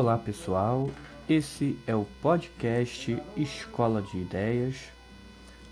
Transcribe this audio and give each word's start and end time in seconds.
Olá 0.00 0.16
pessoal, 0.16 0.88
esse 1.28 1.78
é 1.86 1.94
o 1.94 2.06
podcast 2.22 3.22
Escola 3.36 4.00
de 4.00 4.16
Ideias, 4.16 4.76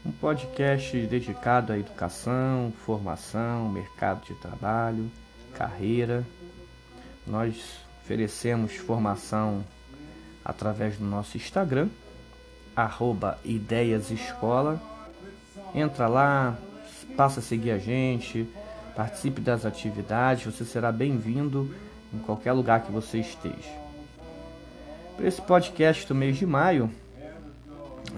um 0.05 0.13
podcast 0.13 0.95
dedicado 1.07 1.73
à 1.73 1.79
educação, 1.79 2.71
formação, 2.85 3.71
mercado 3.71 4.27
de 4.27 4.35
trabalho, 4.35 5.11
carreira. 5.55 6.27
Nós 7.27 7.81
oferecemos 8.05 8.77
formação 8.77 9.65
através 10.45 10.99
do 10.99 11.07
nosso 11.07 11.39
Instagram, 11.39 11.89
ideiasescola. 13.43 14.79
Entra 15.75 16.07
lá, 16.07 16.59
passa 17.17 17.41
a 17.41 17.43
seguir 17.43 17.71
a 17.71 17.79
gente, 17.79 18.47
participe 18.95 19.41
das 19.41 19.65
atividades, 19.65 20.55
você 20.55 20.67
será 20.67 20.93
bem-vindo 20.93 21.75
em 22.13 22.19
qualquer 22.19 22.53
lugar 22.53 22.83
que 22.85 22.93
você 22.93 23.21
esteja. 23.21 23.88
Para 25.19 25.27
esse 25.27 25.43
podcast 25.43 26.07
do 26.07 26.15
mês 26.15 26.37
de 26.37 26.47
maio, 26.47 26.89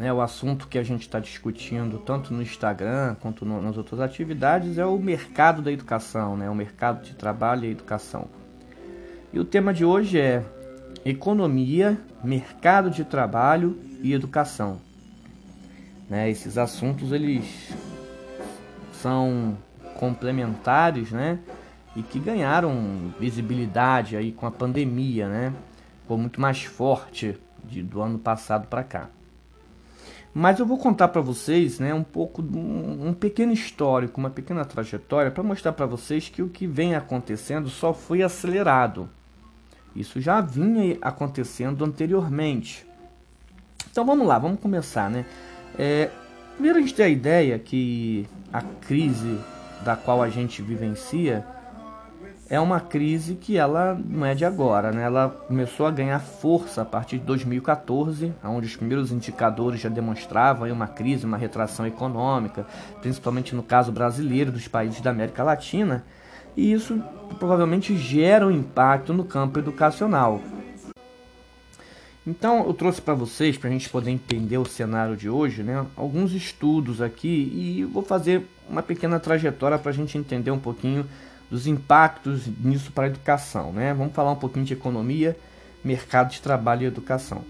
é 0.03 0.13
o 0.13 0.21
assunto 0.21 0.69
que 0.69 0.77
a 0.77 0.83
gente 0.83 1.01
está 1.01 1.19
discutindo 1.19 1.97
tanto 1.97 2.35
no 2.35 2.43
Instagram 2.43 3.17
quanto 3.23 3.47
no, 3.47 3.63
nas 3.63 3.79
outras 3.79 4.03
atividades 4.03 4.77
é 4.77 4.85
o 4.85 4.99
mercado 4.99 5.63
da 5.63 5.73
educação, 5.73 6.37
né? 6.37 6.51
o 6.51 6.55
mercado 6.55 7.03
de 7.03 7.15
trabalho 7.15 7.65
e 7.65 7.71
educação. 7.71 8.29
E 9.33 9.41
o 9.41 9.47
tema 9.47 9.73
de 9.73 9.83
hoje 9.83 10.21
é 10.21 10.45
economia, 11.03 11.99
mercado 12.23 12.91
de 12.91 13.03
trabalho 13.03 13.81
e 14.03 14.13
educação. 14.13 14.79
Né? 16.07 16.29
Esses 16.29 16.59
assuntos 16.59 17.13
eles 17.13 17.75
são 18.93 19.57
complementares, 19.95 21.13
né? 21.13 21.39
E 21.97 22.03
que 22.03 22.19
ganharam 22.21 23.11
visibilidade 23.19 24.19
aí 24.19 24.33
com 24.33 24.47
a 24.47 24.51
pandemia, 24.51 25.27
né? 25.27 25.55
Ficou 26.11 26.19
muito 26.19 26.41
mais 26.41 26.65
forte 26.65 27.39
de, 27.63 27.85
do 27.85 28.03
ano 28.03 28.19
passado 28.19 28.67
para 28.67 28.83
cá. 28.83 29.09
Mas 30.35 30.59
eu 30.59 30.67
vou 30.67 30.77
contar 30.77 31.07
para 31.07 31.21
vocês, 31.21 31.79
né, 31.79 31.95
um 31.95 32.03
pouco 32.03 32.43
um, 32.43 33.11
um 33.11 33.15
pequeno 33.15 33.53
histórico, 33.53 34.19
uma 34.19 34.29
pequena 34.29 34.65
trajetória 34.65 35.31
para 35.31 35.45
mostrar 35.45 35.73
para 35.73 35.87
vocês 35.87 36.29
que 36.29 36.43
o 36.43 36.49
que 36.49 36.67
vem 36.67 36.97
acontecendo 36.97 37.69
só 37.69 37.95
foi 37.95 38.25
acelerado. 38.25 39.09
Isso 39.95 40.21
já 40.21 40.41
vinha 40.41 40.99
acontecendo 41.01 41.85
anteriormente. 41.85 42.85
Então 43.89 44.05
vamos 44.05 44.27
lá, 44.27 44.37
vamos 44.37 44.59
começar, 44.59 45.09
né? 45.09 45.25
É, 45.79 46.11
primeiro 46.55 46.79
a 46.79 46.81
gente 46.81 46.95
tem 46.95 47.07
a 47.07 47.09
ideia 47.09 47.57
que 47.57 48.27
a 48.53 48.63
crise 48.63 49.39
da 49.85 49.95
qual 49.95 50.21
a 50.21 50.29
gente 50.29 50.61
vivencia 50.61 51.47
é 52.51 52.59
uma 52.59 52.81
crise 52.81 53.37
que 53.37 53.57
ela 53.57 53.97
não 54.05 54.27
é 54.27 54.35
de 54.35 54.45
agora, 54.45 54.91
né? 54.91 55.05
Ela 55.05 55.29
começou 55.29 55.87
a 55.87 55.91
ganhar 55.93 56.19
força 56.19 56.83
a 56.83 56.85
partir 56.85 57.19
de 57.19 57.25
2014, 57.25 58.35
onde 58.43 58.67
os 58.67 58.75
primeiros 58.75 59.13
indicadores 59.13 59.81
já 59.81 59.89
demonstravam 59.89 60.69
uma 60.73 60.89
crise, 60.89 61.25
uma 61.25 61.37
retração 61.37 61.87
econômica, 61.87 62.67
principalmente 63.01 63.55
no 63.55 63.63
caso 63.63 63.93
brasileiro 63.93 64.51
dos 64.51 64.67
países 64.67 65.01
da 65.01 65.11
América 65.11 65.45
Latina, 65.45 66.05
e 66.57 66.73
isso 66.73 67.01
provavelmente 67.39 67.97
gera 67.97 68.45
um 68.45 68.51
impacto 68.51 69.15
no 69.15 69.25
campo 69.25 69.61
educacional. 69.61 70.41
Então 72.27 72.67
eu 72.67 72.75
trouxe 72.75 73.01
para 73.01 73.15
vocês, 73.15 73.57
para 73.57 73.69
a 73.69 73.73
gente 73.73 73.89
poder 73.89 74.11
entender 74.11 74.59
o 74.59 74.65
cenário 74.65 75.17
de 75.17 75.31
hoje, 75.31 75.63
né, 75.63 75.87
alguns 75.97 76.33
estudos 76.33 77.01
aqui 77.01 77.29
e 77.29 77.85
vou 77.85 78.03
fazer 78.03 78.45
uma 78.69 78.83
pequena 78.83 79.21
trajetória 79.21 79.79
para 79.79 79.91
a 79.91 79.95
gente 79.95 80.19
entender 80.19 80.51
um 80.51 80.59
pouquinho 80.59 81.07
dos 81.51 81.67
impactos 81.67 82.47
nisso 82.63 82.93
para 82.93 83.05
a 83.05 83.07
educação. 83.09 83.73
Né? 83.73 83.93
Vamos 83.93 84.15
falar 84.15 84.33
um 84.33 84.37
pouquinho 84.37 84.65
de 84.65 84.73
economia, 84.73 85.37
mercado 85.83 86.31
de 86.31 86.41
trabalho 86.41 86.83
e 86.83 86.87
educação. 86.87 87.45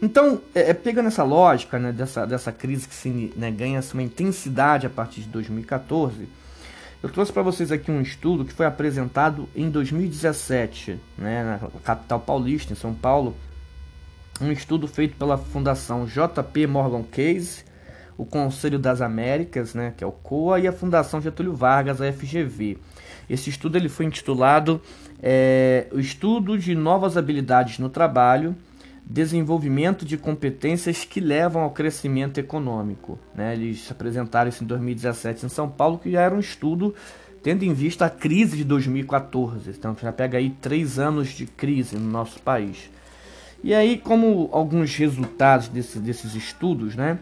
Então, 0.00 0.40
é, 0.54 0.70
é 0.70 0.74
pegando 0.74 1.08
essa 1.08 1.24
lógica 1.24 1.78
né, 1.78 1.92
dessa, 1.92 2.26
dessa 2.26 2.52
crise 2.52 2.86
que 2.86 2.94
se, 2.94 3.32
né, 3.36 3.50
ganha 3.50 3.80
uma 3.92 4.02
intensidade 4.02 4.86
a 4.86 4.90
partir 4.90 5.22
de 5.22 5.28
2014, 5.28 6.28
eu 7.02 7.10
trouxe 7.10 7.32
para 7.32 7.42
vocês 7.42 7.70
aqui 7.72 7.90
um 7.90 8.00
estudo 8.00 8.44
que 8.44 8.52
foi 8.52 8.66
apresentado 8.66 9.48
em 9.54 9.70
2017, 9.70 10.98
né, 11.16 11.44
na 11.44 11.80
capital 11.80 12.20
paulista, 12.20 12.72
em 12.72 12.76
São 12.76 12.94
Paulo, 12.94 13.36
um 14.40 14.50
estudo 14.52 14.86
feito 14.86 15.16
pela 15.16 15.38
Fundação 15.38 16.06
JP 16.06 16.66
Morgan 16.66 17.02
Case, 17.02 17.64
o 18.18 18.24
Conselho 18.24 18.78
das 18.78 19.00
Américas, 19.00 19.74
né, 19.74 19.94
que 19.96 20.02
é 20.02 20.06
o 20.06 20.12
COA, 20.12 20.60
e 20.60 20.66
a 20.66 20.72
Fundação 20.72 21.20
Getúlio 21.20 21.54
Vargas, 21.54 22.00
a 22.00 22.12
FGV. 22.12 22.78
Esse 23.28 23.50
estudo 23.50 23.76
ele 23.76 23.88
foi 23.88 24.06
intitulado 24.06 24.80
é, 25.22 25.86
O 25.92 25.98
Estudo 25.98 26.58
de 26.58 26.74
Novas 26.74 27.16
Habilidades 27.16 27.78
no 27.78 27.88
Trabalho, 27.88 28.54
Desenvolvimento 29.04 30.04
de 30.04 30.16
Competências 30.16 31.04
que 31.04 31.20
Levam 31.20 31.62
ao 31.62 31.70
Crescimento 31.70 32.38
Econômico. 32.38 33.18
Né? 33.34 33.54
Eles 33.54 33.88
apresentaram 33.90 34.48
isso 34.48 34.64
em 34.64 34.66
2017 34.66 35.46
em 35.46 35.48
São 35.48 35.68
Paulo, 35.68 35.98
que 35.98 36.10
já 36.10 36.22
era 36.22 36.34
um 36.34 36.40
estudo 36.40 36.94
tendo 37.42 37.64
em 37.64 37.72
vista 37.72 38.06
a 38.06 38.10
crise 38.10 38.56
de 38.56 38.64
2014. 38.64 39.70
Então 39.70 39.96
já 40.00 40.12
pega 40.12 40.38
aí 40.38 40.50
três 40.50 40.98
anos 40.98 41.28
de 41.28 41.46
crise 41.46 41.96
no 41.96 42.10
nosso 42.10 42.40
país. 42.40 42.90
E 43.62 43.72
aí, 43.72 43.98
como 43.98 44.48
alguns 44.52 44.94
resultados 44.96 45.68
desse, 45.68 45.98
desses 45.98 46.34
estudos, 46.34 46.94
né? 46.96 47.18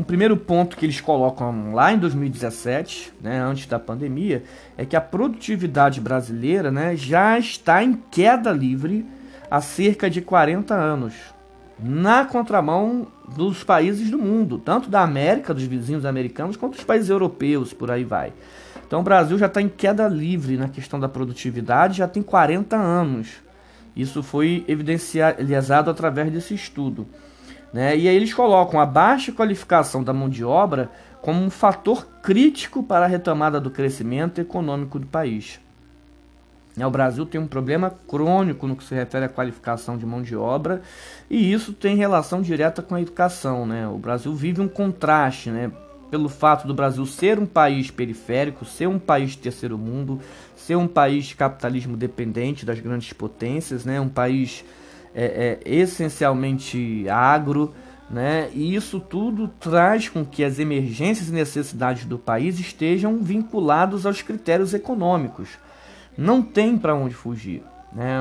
Um 0.00 0.02
primeiro 0.02 0.34
ponto 0.34 0.78
que 0.78 0.86
eles 0.86 0.98
colocam 0.98 1.74
lá 1.74 1.92
em 1.92 1.98
2017, 1.98 3.12
né, 3.20 3.38
antes 3.38 3.66
da 3.66 3.78
pandemia, 3.78 4.42
é 4.74 4.86
que 4.86 4.96
a 4.96 5.00
produtividade 5.00 6.00
brasileira 6.00 6.70
né, 6.70 6.96
já 6.96 7.38
está 7.38 7.84
em 7.84 7.92
queda 8.10 8.50
livre 8.50 9.04
há 9.50 9.60
cerca 9.60 10.08
de 10.08 10.22
40 10.22 10.74
anos, 10.74 11.12
na 11.78 12.24
contramão 12.24 13.08
dos 13.36 13.62
países 13.62 14.10
do 14.10 14.16
mundo, 14.16 14.56
tanto 14.56 14.88
da 14.88 15.02
América, 15.02 15.52
dos 15.52 15.64
vizinhos 15.64 16.06
americanos, 16.06 16.56
quanto 16.56 16.76
dos 16.76 16.84
países 16.84 17.10
europeus, 17.10 17.74
por 17.74 17.90
aí 17.90 18.02
vai. 18.02 18.32
Então 18.86 19.00
o 19.00 19.04
Brasil 19.04 19.36
já 19.36 19.46
está 19.48 19.60
em 19.60 19.68
queda 19.68 20.08
livre 20.08 20.56
na 20.56 20.70
questão 20.70 20.98
da 20.98 21.10
produtividade, 21.10 21.98
já 21.98 22.08
tem 22.08 22.22
40 22.22 22.74
anos. 22.74 23.28
Isso 23.94 24.22
foi 24.22 24.64
evidenciado 24.66 25.90
através 25.90 26.32
desse 26.32 26.54
estudo. 26.54 27.06
Né? 27.72 27.96
E 27.96 28.08
aí 28.08 28.16
eles 28.16 28.34
colocam 28.34 28.80
a 28.80 28.86
baixa 28.86 29.32
qualificação 29.32 30.02
da 30.02 30.12
mão 30.12 30.28
de 30.28 30.44
obra 30.44 30.90
como 31.22 31.40
um 31.40 31.50
fator 31.50 32.06
crítico 32.22 32.82
para 32.82 33.04
a 33.04 33.08
retomada 33.08 33.60
do 33.60 33.70
crescimento 33.70 34.40
econômico 34.40 34.98
do 34.98 35.06
país. 35.06 35.60
Né? 36.76 36.86
O 36.86 36.90
Brasil 36.90 37.26
tem 37.26 37.40
um 37.40 37.46
problema 37.46 37.94
crônico 38.08 38.66
no 38.66 38.74
que 38.74 38.84
se 38.84 38.94
refere 38.94 39.26
à 39.26 39.28
qualificação 39.28 39.96
de 39.96 40.06
mão 40.06 40.22
de 40.22 40.36
obra 40.36 40.82
e 41.28 41.52
isso 41.52 41.72
tem 41.72 41.96
relação 41.96 42.40
direta 42.40 42.82
com 42.82 42.94
a 42.94 43.02
educação. 43.02 43.66
Né? 43.66 43.86
O 43.86 43.98
Brasil 43.98 44.34
vive 44.34 44.60
um 44.60 44.68
contraste 44.68 45.50
né? 45.50 45.70
pelo 46.10 46.28
fato 46.28 46.66
do 46.66 46.74
Brasil 46.74 47.04
ser 47.06 47.38
um 47.38 47.46
país 47.46 47.90
periférico, 47.90 48.64
ser 48.64 48.88
um 48.88 48.98
país 48.98 49.36
terceiro 49.36 49.78
mundo, 49.78 50.20
ser 50.56 50.76
um 50.76 50.88
país 50.88 51.26
de 51.26 51.36
capitalismo 51.36 51.96
dependente 51.96 52.66
das 52.66 52.80
grandes 52.80 53.12
potências, 53.12 53.84
né? 53.84 54.00
um 54.00 54.08
país 54.08 54.64
é, 55.14 55.58
é, 55.64 55.70
essencialmente 55.70 57.08
agro, 57.08 57.74
né? 58.10 58.50
E 58.52 58.74
isso 58.74 58.98
tudo 58.98 59.48
traz 59.48 60.08
com 60.08 60.24
que 60.24 60.42
as 60.42 60.58
emergências 60.58 61.28
e 61.28 61.32
necessidades 61.32 62.04
do 62.04 62.18
país 62.18 62.58
estejam 62.58 63.18
vinculados 63.18 64.04
aos 64.04 64.20
critérios 64.20 64.74
econômicos. 64.74 65.48
Não 66.18 66.42
tem 66.42 66.76
para 66.76 66.94
onde 66.94 67.14
fugir, 67.14 67.62
né? 67.92 68.20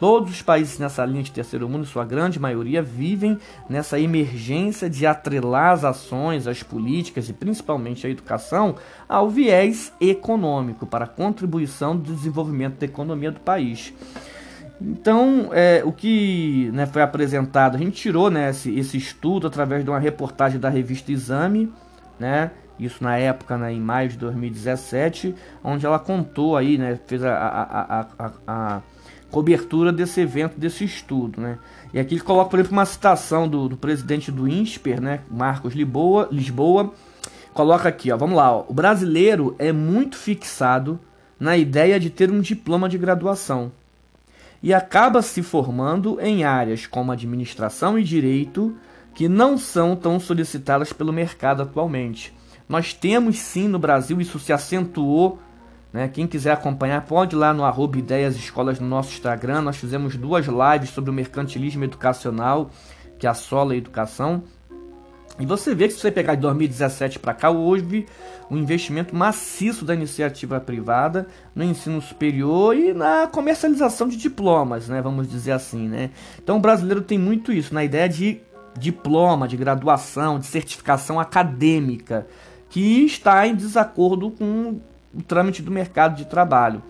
Todos 0.00 0.30
os 0.30 0.40
países 0.40 0.78
nessa 0.78 1.04
linha 1.04 1.22
de 1.22 1.30
terceiro 1.30 1.68
mundo, 1.68 1.84
sua 1.84 2.06
grande 2.06 2.40
maioria, 2.40 2.80
vivem 2.80 3.38
nessa 3.68 4.00
emergência 4.00 4.88
de 4.88 5.06
atrelar 5.06 5.72
as 5.72 5.84
ações, 5.84 6.46
as 6.46 6.62
políticas 6.62 7.28
e 7.28 7.34
principalmente 7.34 8.06
a 8.06 8.10
educação 8.10 8.76
ao 9.06 9.28
viés 9.28 9.92
econômico 10.00 10.86
para 10.86 11.04
a 11.04 11.08
contribuição 11.08 11.94
do 11.94 12.14
desenvolvimento 12.14 12.78
da 12.78 12.86
economia 12.86 13.30
do 13.30 13.40
país. 13.40 13.92
Então, 14.80 15.50
é, 15.52 15.82
o 15.84 15.92
que 15.92 16.70
né, 16.72 16.86
foi 16.86 17.02
apresentado, 17.02 17.76
a 17.76 17.78
gente 17.78 18.00
tirou 18.00 18.30
né, 18.30 18.48
esse, 18.48 18.74
esse, 18.78 18.96
estudo 18.96 19.46
através 19.46 19.84
de 19.84 19.90
uma 19.90 19.98
reportagem 19.98 20.58
da 20.58 20.70
revista 20.70 21.12
Exame, 21.12 21.70
né, 22.18 22.50
isso 22.78 23.04
na 23.04 23.18
época, 23.18 23.58
né, 23.58 23.74
em 23.74 23.80
maio 23.80 24.08
de 24.08 24.16
2017, 24.16 25.34
onde 25.62 25.84
ela 25.84 25.98
contou 25.98 26.56
aí, 26.56 26.78
né, 26.78 26.98
fez 27.06 27.22
a, 27.22 27.34
a, 27.34 28.06
a, 28.18 28.32
a 28.46 28.82
cobertura 29.30 29.92
desse 29.92 30.22
evento, 30.22 30.58
desse 30.58 30.82
estudo. 30.82 31.42
Né. 31.42 31.58
E 31.92 32.00
aqui 32.00 32.14
ele 32.14 32.22
coloca, 32.22 32.48
por 32.48 32.58
exemplo, 32.58 32.78
uma 32.78 32.86
citação 32.86 33.46
do, 33.46 33.68
do 33.68 33.76
presidente 33.76 34.32
do 34.32 34.48
INSPER, 34.48 34.98
né, 34.98 35.20
Marcos 35.30 35.74
Lisboa, 35.74 36.26
Lisboa, 36.32 36.94
coloca 37.52 37.86
aqui, 37.86 38.10
ó, 38.10 38.16
vamos 38.16 38.36
lá, 38.36 38.50
ó, 38.50 38.64
o 38.66 38.72
brasileiro 38.72 39.54
é 39.58 39.72
muito 39.72 40.16
fixado 40.16 40.98
na 41.38 41.54
ideia 41.54 42.00
de 42.00 42.08
ter 42.08 42.30
um 42.30 42.40
diploma 42.40 42.88
de 42.88 42.96
graduação 42.96 43.72
e 44.62 44.74
acaba 44.74 45.22
se 45.22 45.42
formando 45.42 46.20
em 46.20 46.44
áreas 46.44 46.86
como 46.86 47.12
administração 47.12 47.98
e 47.98 48.04
direito 48.04 48.76
que 49.14 49.28
não 49.28 49.58
são 49.58 49.96
tão 49.96 50.20
solicitadas 50.20 50.92
pelo 50.92 51.12
mercado 51.12 51.62
atualmente. 51.62 52.34
Nós 52.68 52.94
temos 52.94 53.38
sim 53.38 53.66
no 53.66 53.78
Brasil, 53.78 54.20
isso 54.20 54.38
se 54.38 54.52
acentuou 54.52 55.38
Né? 55.92 56.08
Quem 56.08 56.26
quiser 56.26 56.52
acompanhar, 56.52 57.04
pode 57.04 57.34
ir 57.34 57.38
lá 57.38 57.52
no 57.52 57.64
arroba 57.64 57.98
Ideias 57.98 58.36
Escolas 58.36 58.78
no 58.78 58.86
nosso 58.86 59.12
Instagram. 59.12 59.62
Nós 59.62 59.76
fizemos 59.76 60.16
duas 60.16 60.46
lives 60.46 60.90
sobre 60.90 61.10
o 61.10 61.12
mercantilismo 61.12 61.82
educacional 61.82 62.70
que 63.18 63.26
assola 63.26 63.72
a 63.72 63.76
educação. 63.76 64.44
E 65.40 65.46
você 65.46 65.74
vê 65.74 65.88
que 65.88 65.94
se 65.94 66.00
você 66.00 66.10
pegar 66.10 66.34
de 66.34 66.42
2017 66.42 67.18
para 67.18 67.32
cá, 67.32 67.48
houve 67.48 68.06
um 68.50 68.58
investimento 68.58 69.16
maciço 69.16 69.84
da 69.84 69.94
iniciativa 69.94 70.60
privada 70.60 71.26
no 71.54 71.64
ensino 71.64 72.00
superior 72.02 72.76
e 72.76 72.92
na 72.92 73.26
comercialização 73.26 74.06
de 74.06 74.16
diplomas, 74.16 74.88
né? 74.88 75.00
Vamos 75.00 75.28
dizer 75.28 75.52
assim, 75.52 75.88
né? 75.88 76.10
Então 76.42 76.58
o 76.58 76.60
brasileiro 76.60 77.00
tem 77.00 77.18
muito 77.18 77.52
isso, 77.52 77.72
na 77.72 77.82
ideia 77.82 78.08
de 78.08 78.40
diploma, 78.78 79.48
de 79.48 79.56
graduação, 79.56 80.38
de 80.38 80.46
certificação 80.46 81.18
acadêmica, 81.18 82.26
que 82.68 83.04
está 83.04 83.46
em 83.46 83.54
desacordo 83.54 84.30
com 84.30 84.78
o 85.14 85.22
trâmite 85.22 85.62
do 85.62 85.70
mercado 85.70 86.16
de 86.16 86.26
trabalho. 86.26 86.82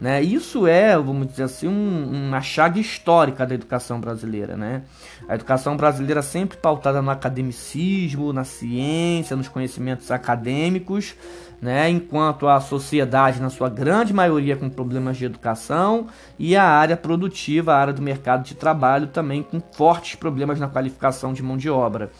Né? 0.00 0.22
Isso 0.22 0.66
é, 0.66 0.96
vamos 0.96 1.28
dizer 1.28 1.44
assim, 1.44 1.68
um, 1.68 2.28
uma 2.28 2.40
chaga 2.40 2.78
histórica 2.78 3.46
da 3.46 3.54
educação 3.54 4.00
brasileira. 4.00 4.56
Né? 4.56 4.82
A 5.28 5.34
educação 5.34 5.76
brasileira 5.76 6.22
sempre 6.22 6.58
pautada 6.58 7.00
no 7.00 7.10
academicismo, 7.10 8.32
na 8.32 8.44
ciência, 8.44 9.36
nos 9.36 9.48
conhecimentos 9.48 10.10
acadêmicos, 10.10 11.14
né? 11.62 11.88
enquanto 11.88 12.48
a 12.48 12.60
sociedade, 12.60 13.40
na 13.40 13.50
sua 13.50 13.68
grande 13.68 14.12
maioria, 14.12 14.56
com 14.56 14.68
problemas 14.68 15.16
de 15.16 15.24
educação, 15.24 16.08
e 16.38 16.56
a 16.56 16.64
área 16.64 16.96
produtiva, 16.96 17.72
a 17.72 17.78
área 17.78 17.92
do 17.92 18.02
mercado 18.02 18.44
de 18.44 18.54
trabalho, 18.54 19.06
também 19.06 19.42
com 19.42 19.60
fortes 19.72 20.16
problemas 20.16 20.58
na 20.58 20.68
qualificação 20.68 21.32
de 21.32 21.42
mão 21.42 21.56
de 21.56 21.70
obra. 21.70 22.10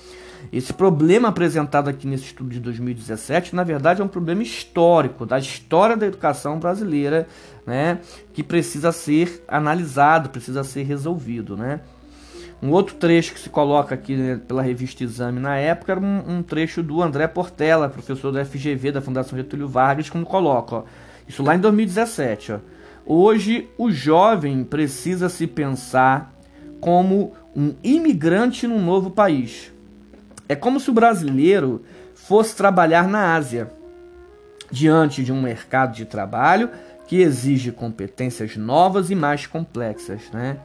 Esse 0.53 0.73
problema 0.73 1.29
apresentado 1.29 1.89
aqui 1.89 2.07
nesse 2.07 2.25
estudo 2.25 2.51
de 2.51 2.61
2017, 2.61 3.55
na 3.55 3.65
verdade, 3.65 4.01
é 4.01 4.05
um 4.05 4.09
problema 4.09 4.43
histórico 4.43 5.27
da 5.27 5.39
história 5.39 5.97
da 5.97 6.07
educação 6.07 6.59
brasileira, 6.59 7.27
né, 7.67 7.99
que 8.33 8.43
precisa 8.43 8.93
ser 8.93 9.43
analisado, 9.49 10.29
precisa 10.29 10.63
ser 10.63 10.83
resolvido, 10.83 11.57
né? 11.57 11.81
Um 12.63 12.71
outro 12.71 12.95
trecho 12.95 13.35
que 13.35 13.41
se 13.41 13.51
coloca 13.51 13.95
aqui 13.95 14.17
né, 14.17 14.41
pela 14.49 14.63
revista 14.63 15.05
Exame 15.05 15.39
na 15.39 15.57
época 15.57 15.93
era 15.93 16.01
um, 16.01 16.39
um, 16.39 16.43
trecho 16.43 16.83
do 16.83 17.03
André 17.03 17.27
Portela, 17.27 17.91
professor 17.91 18.33
da 18.33 18.43
FGV, 18.43 18.93
da 18.93 19.03
Fundação 19.03 19.37
Getúlio 19.37 19.69
Vargas, 19.69 20.09
como 20.09 20.25
coloca, 20.25 20.77
ó, 20.77 20.85
isso 21.29 21.43
lá 21.43 21.55
em 21.55 21.59
2017. 21.59 22.53
Ó. 22.53 22.59
Hoje, 23.05 23.69
o 23.77 23.91
jovem 23.91 24.65
precisa 24.65 25.29
se 25.29 25.47
pensar 25.47 26.33
como 26.81 27.35
um 27.55 27.75
imigrante 27.85 28.67
num 28.67 28.83
novo 28.83 29.11
país. 29.11 29.74
É 30.49 30.55
como 30.55 30.79
se 30.79 30.91
o 30.91 30.95
brasileiro 30.95 31.83
fosse 32.15 32.55
trabalhar 32.55 33.09
na 33.09 33.35
Ásia, 33.35 33.71
diante 34.71 35.23
de 35.23 35.33
um 35.33 35.41
mercado 35.41 35.95
de 35.95 36.05
trabalho 36.05 36.71
que 37.07 37.17
exige 37.17 37.71
competências 37.71 38.57
novas 38.57 39.11
e 39.11 39.15
mais 39.15 39.47
complexas, 39.47 40.23
né? 40.33 40.59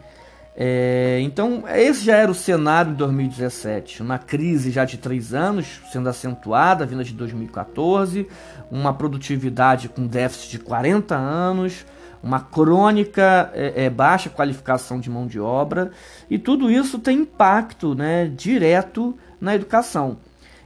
É, 0.62 1.20
então, 1.22 1.64
esse 1.74 2.04
já 2.04 2.18
era 2.18 2.30
o 2.30 2.36
cenário 2.36 2.92
de 2.92 2.98
2017, 2.98 4.02
uma 4.02 4.18
crise 4.18 4.72
já 4.72 4.84
de 4.84 4.98
três 4.98 5.34
anos, 5.34 5.80
sendo 5.90 6.10
acentuada, 6.10 6.86
vinda 6.86 7.04
de 7.04 7.14
2014, 7.14 8.28
uma 8.70 8.94
produtividade 8.94 9.88
com 9.88 10.06
déficit 10.06 10.52
de 10.52 10.60
40 10.60 11.16
anos, 11.16 11.86
uma 12.22 12.42
crônica 12.42 13.50
é, 13.54 13.86
é, 13.86 13.90
baixa 13.90 14.30
qualificação 14.30 15.00
de 15.00 15.10
mão 15.10 15.28
de 15.28 15.40
obra, 15.40 15.92
e 16.30 16.38
tudo 16.38 16.70
isso 16.70 17.00
tem 17.00 17.20
impacto 17.20 17.96
né, 17.96 18.28
direto 18.28 19.18
na 19.40 19.56
educação. 19.56 20.18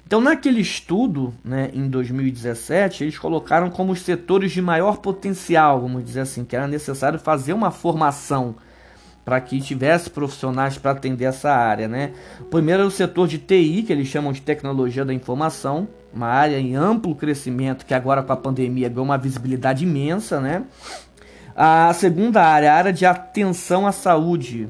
Então, 0.05 0.19
naquele 0.21 0.61
estudo, 0.61 1.33
né, 1.43 1.71
em 1.73 1.87
2017, 1.89 3.03
eles 3.03 3.17
colocaram 3.17 3.69
como 3.69 3.93
os 3.93 4.01
setores 4.01 4.51
de 4.51 4.61
maior 4.61 4.97
potencial, 4.97 5.81
vamos 5.81 6.03
dizer 6.03 6.21
assim, 6.21 6.43
que 6.43 6.55
era 6.55 6.67
necessário 6.67 7.17
fazer 7.17 7.53
uma 7.53 7.71
formação 7.71 8.55
para 9.25 9.39
que 9.39 9.61
tivesse 9.61 10.09
profissionais 10.09 10.77
para 10.77 10.91
atender 10.91 11.25
essa 11.25 11.49
área, 11.49 11.87
né? 11.87 12.11
O 12.41 12.45
primeiro 12.45 12.83
é 12.83 12.85
o 12.85 12.91
setor 12.91 13.27
de 13.27 13.37
TI, 13.37 13.83
que 13.83 13.93
eles 13.93 14.07
chamam 14.07 14.33
de 14.33 14.41
tecnologia 14.41 15.05
da 15.05 15.13
informação, 15.13 15.87
uma 16.13 16.27
área 16.27 16.59
em 16.59 16.75
amplo 16.75 17.15
crescimento 17.15 17.85
que 17.85 17.93
agora 17.93 18.21
com 18.21 18.33
a 18.33 18.37
pandemia 18.37 18.89
ganhou 18.89 19.05
uma 19.05 19.17
visibilidade 19.17 19.85
imensa, 19.85 20.41
né? 20.41 20.63
A 21.55 21.93
segunda 21.93 22.43
área, 22.43 22.73
a 22.73 22.75
área 22.75 22.93
de 22.93 23.05
atenção 23.05 23.87
à 23.87 23.91
saúde, 23.91 24.67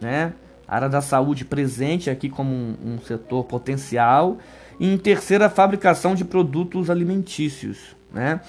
né? 0.00 0.32
A 0.68 0.76
área 0.76 0.88
da 0.88 1.00
saúde 1.00 1.44
presente 1.44 2.10
aqui 2.10 2.28
como 2.28 2.50
um, 2.50 2.76
um 2.84 2.98
setor 3.00 3.44
potencial. 3.44 4.38
E 4.78 4.92
em 4.92 4.98
terceira, 4.98 5.46
a 5.46 5.50
fabricação 5.50 6.14
de 6.14 6.24
produtos 6.24 6.90
alimentícios, 6.90 7.96
né? 8.12 8.40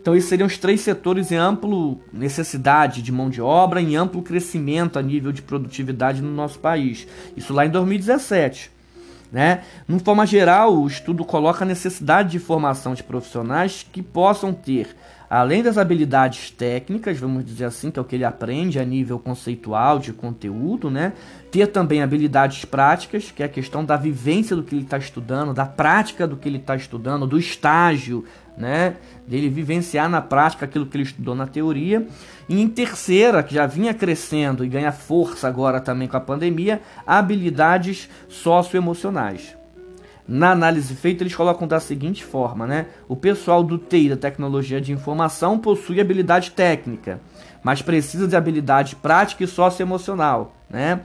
Então, 0.00 0.16
esses 0.16 0.30
seriam 0.30 0.46
os 0.46 0.56
três 0.56 0.80
setores 0.80 1.30
em 1.30 1.36
amplo 1.36 2.00
necessidade 2.10 3.02
de 3.02 3.12
mão 3.12 3.28
de 3.28 3.42
obra, 3.42 3.82
em 3.82 3.96
amplo 3.96 4.22
crescimento 4.22 4.98
a 4.98 5.02
nível 5.02 5.30
de 5.30 5.42
produtividade 5.42 6.22
no 6.22 6.30
nosso 6.30 6.58
país. 6.58 7.06
Isso 7.36 7.52
lá 7.52 7.66
em 7.66 7.70
2017. 7.70 8.70
Né? 9.30 9.62
De 9.86 9.98
forma 10.02 10.26
geral, 10.26 10.74
o 10.74 10.86
estudo 10.86 11.24
coloca 11.24 11.64
a 11.64 11.68
necessidade 11.68 12.30
de 12.30 12.38
formação 12.38 12.94
de 12.94 13.02
profissionais 13.02 13.86
que 13.92 14.02
possam 14.02 14.52
ter 14.52 14.96
além 15.30 15.62
das 15.62 15.78
habilidades 15.78 16.50
técnicas, 16.50 17.16
vamos 17.16 17.44
dizer 17.44 17.66
assim, 17.66 17.88
que 17.88 18.00
é 18.00 18.02
o 18.02 18.04
que 18.04 18.16
ele 18.16 18.24
aprende 18.24 18.80
a 18.80 18.84
nível 18.84 19.16
conceitual 19.16 20.00
de 20.00 20.12
conteúdo, 20.12 20.90
né? 20.90 21.12
Ter 21.52 21.68
também 21.68 22.02
habilidades 22.02 22.64
práticas, 22.64 23.30
que 23.30 23.40
é 23.40 23.46
a 23.46 23.48
questão 23.48 23.84
da 23.84 23.96
vivência 23.96 24.56
do 24.56 24.64
que 24.64 24.74
ele 24.74 24.82
está 24.82 24.98
estudando, 24.98 25.54
da 25.54 25.64
prática 25.64 26.26
do 26.26 26.36
que 26.36 26.48
ele 26.48 26.58
está 26.58 26.74
estudando, 26.74 27.28
do 27.28 27.38
estágio, 27.38 28.24
né? 28.58 28.96
Dele 29.24 29.48
vivenciar 29.48 30.10
na 30.10 30.20
prática 30.20 30.64
aquilo 30.64 30.86
que 30.86 30.96
ele 30.96 31.04
estudou 31.04 31.36
na 31.36 31.46
teoria. 31.46 32.04
E 32.48 32.60
em 32.60 32.66
terceira, 32.68 33.40
que 33.40 33.54
já 33.54 33.66
vinha 33.66 33.94
crescendo 33.94 34.64
e 34.64 34.68
ganha 34.68 34.90
força 34.90 35.46
agora 35.46 35.80
também 35.80 36.08
com 36.08 36.16
a 36.16 36.20
pandemia, 36.20 36.82
habilidades 37.06 38.08
socioemocionais. 38.28 39.59
Na 40.32 40.52
análise 40.52 40.94
feita, 40.94 41.24
eles 41.24 41.34
colocam 41.34 41.66
da 41.66 41.80
seguinte 41.80 42.24
forma, 42.24 42.64
né? 42.64 42.86
O 43.08 43.16
pessoal 43.16 43.64
do 43.64 43.76
TI, 43.76 44.10
da 44.10 44.16
tecnologia 44.16 44.80
de 44.80 44.92
informação, 44.92 45.58
possui 45.58 46.00
habilidade 46.00 46.52
técnica, 46.52 47.20
mas 47.64 47.82
precisa 47.82 48.28
de 48.28 48.36
habilidade 48.36 48.94
prática 48.94 49.42
e 49.42 49.48
socioemocional, 49.48 50.54
né? 50.70 51.00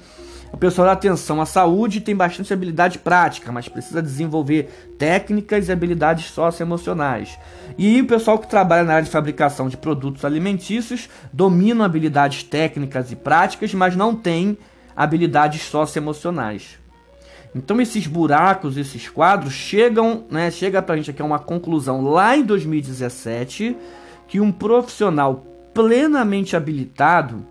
O 0.54 0.58
pessoal 0.58 0.86
da 0.86 0.92
atenção 0.92 1.42
à 1.42 1.46
saúde 1.48 2.02
tem 2.02 2.16
bastante 2.16 2.54
habilidade 2.54 3.00
prática, 3.00 3.52
mas 3.52 3.68
precisa 3.68 4.00
desenvolver 4.00 4.94
técnicas 5.00 5.70
e 5.70 5.72
habilidades 5.72 6.28
socioemocionais. 6.28 7.36
E 7.80 8.00
o 8.00 8.06
pessoal 8.06 8.38
que 8.38 8.48
trabalha 8.48 8.84
na 8.84 8.94
área 8.94 9.06
de 9.06 9.10
fabricação 9.12 9.68
de 9.68 9.76
produtos 9.76 10.24
alimentícios 10.24 11.10
domina 11.34 11.84
habilidades 11.84 12.44
técnicas 12.44 13.12
e 13.12 13.16
práticas, 13.16 13.74
mas 13.74 13.96
não 13.96 14.16
tem 14.16 14.56
habilidades 14.96 15.64
socioemocionais. 15.64 16.85
Então 17.56 17.80
esses 17.80 18.06
buracos, 18.06 18.76
esses 18.76 19.08
quadros 19.08 19.54
chegam, 19.54 20.26
né, 20.30 20.52
chega 20.52 20.82
pra 20.82 20.98
gente 20.98 21.10
aqui 21.10 21.22
a 21.22 21.26
uma 21.26 21.40
conclusão 21.40 22.04
lá 22.04 22.36
em 22.36 22.44
2017 22.44 23.78
que 24.28 24.42
um 24.42 24.52
profissional 24.52 25.46
plenamente 25.74 26.56
habilitado, 26.56 27.46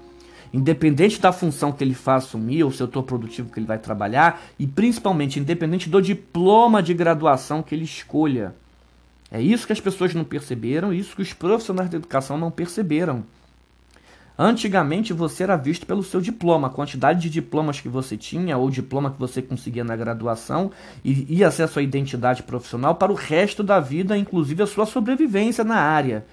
independente 0.52 1.18
da 1.18 1.32
função 1.32 1.72
que 1.72 1.82
ele 1.82 1.94
vai 1.94 2.16
assumir, 2.16 2.62
ou 2.64 2.70
setor 2.70 3.02
produtivo 3.02 3.50
que 3.50 3.58
ele 3.58 3.66
vai 3.66 3.78
trabalhar, 3.78 4.42
e 4.58 4.66
principalmente 4.66 5.40
independente 5.40 5.88
do 5.88 6.02
diploma 6.02 6.82
de 6.82 6.92
graduação 6.92 7.62
que 7.62 7.74
ele 7.74 7.84
escolha. 7.84 8.54
É 9.30 9.40
isso 9.40 9.66
que 9.66 9.72
as 9.72 9.80
pessoas 9.80 10.14
não 10.14 10.24
perceberam, 10.24 10.92
isso 10.92 11.16
que 11.16 11.22
os 11.22 11.32
profissionais 11.32 11.88
da 11.88 11.96
educação 11.96 12.36
não 12.36 12.50
perceberam. 12.50 13.24
Antigamente 14.36 15.12
você 15.12 15.44
era 15.44 15.56
visto 15.56 15.86
pelo 15.86 16.02
seu 16.02 16.20
diploma, 16.20 16.66
a 16.66 16.70
quantidade 16.70 17.20
de 17.20 17.30
diplomas 17.30 17.80
que 17.80 17.88
você 17.88 18.16
tinha 18.16 18.58
ou 18.58 18.68
diploma 18.68 19.12
que 19.12 19.18
você 19.18 19.40
conseguia 19.40 19.84
na 19.84 19.94
graduação 19.94 20.72
e 21.04 21.36
ia 21.36 21.50
ser 21.52 21.62
a 21.62 21.68
sua 21.68 21.82
identidade 21.82 22.42
profissional 22.42 22.96
para 22.96 23.12
o 23.12 23.14
resto 23.14 23.62
da 23.62 23.78
vida, 23.78 24.18
inclusive 24.18 24.62
a 24.62 24.66
sua 24.66 24.86
sobrevivência 24.86 25.62
na 25.62 25.76
área. 25.76 26.26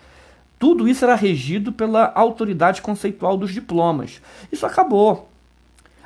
Tudo 0.58 0.88
isso 0.88 1.06
era 1.06 1.16
regido 1.16 1.72
pela 1.72 2.12
autoridade 2.16 2.82
conceitual 2.82 3.38
dos 3.38 3.54
diplomas. 3.54 4.22
Isso 4.52 4.66
acabou. 4.66 5.31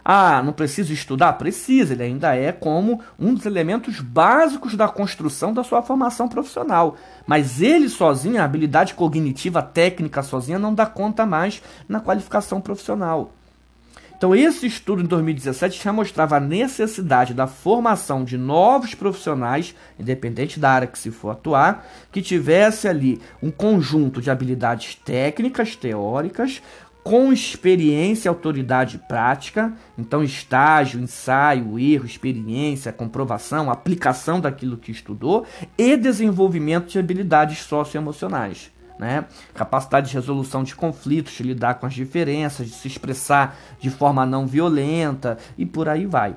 Ah, 0.08 0.44
não 0.44 0.54
preciso 0.54 0.94
estudar? 0.94 1.34
Precisa, 1.34 1.94
ele 1.94 2.04
ainda 2.04 2.36
é 2.36 2.52
como 2.52 3.02
um 3.18 3.34
dos 3.34 3.48
elementos 3.48 4.00
básicos 4.00 4.76
da 4.76 4.88
construção 4.88 5.52
da 5.52 5.64
sua 5.64 5.82
formação 5.82 6.28
profissional. 6.28 6.96
Mas 7.26 7.60
ele 7.60 7.90
sozinho, 7.90 8.40
a 8.40 8.46
habilidade 8.46 8.94
cognitiva, 8.94 9.64
técnica 9.64 10.22
sozinha, 10.22 10.60
não 10.60 10.76
dá 10.76 10.86
conta 10.86 11.26
mais 11.26 11.60
na 11.90 12.00
qualificação 12.00 12.62
profissional. 12.62 13.32
Então, 14.18 14.34
esse 14.34 14.66
estudo 14.66 15.02
em 15.02 15.06
2017 15.06 15.84
já 15.84 15.92
mostrava 15.92 16.38
a 16.38 16.40
necessidade 16.40 17.34
da 17.34 17.48
formação 17.48 18.24
de 18.24 18.38
novos 18.38 18.96
profissionais, 18.96 19.76
independente 20.00 20.58
da 20.58 20.72
área 20.72 20.88
que 20.88 20.98
se 20.98 21.12
for 21.12 21.32
atuar, 21.32 21.86
que 22.14 22.22
tivesse 22.22 22.88
ali 22.88 23.22
um 23.44 23.52
conjunto 23.52 24.22
de 24.22 24.32
habilidades 24.32 24.96
técnicas, 24.96 25.76
teóricas, 25.76 26.62
com 27.06 27.32
experiência, 27.32 28.30
autoridade 28.30 28.98
prática, 28.98 29.72
então 29.96 30.24
estágio, 30.24 31.00
ensaio, 31.00 31.78
erro, 31.78 32.04
experiência, 32.04 32.92
comprovação, 32.92 33.70
aplicação 33.70 34.42
daquilo 34.42 34.76
que 34.76 34.92
estudou 34.92 35.46
e 35.78 35.96
desenvolvimento 35.96 36.88
de 36.88 36.98
habilidades 36.98 37.60
socioemocionais. 37.60 38.72
né? 38.98 39.26
Capacidade 39.54 40.08
de 40.08 40.16
resolução 40.16 40.64
de 40.64 40.74
conflitos, 40.74 41.34
de 41.34 41.44
lidar 41.44 41.76
com 41.76 41.86
as 41.86 41.94
diferenças, 41.94 42.66
de 42.66 42.74
se 42.74 42.88
expressar 42.88 43.56
de 43.80 43.92
forma 43.92 44.26
não 44.26 44.48
violenta 44.48 45.38
e 45.56 45.64
por 45.64 45.88
aí 45.88 46.08
vai. 46.08 46.36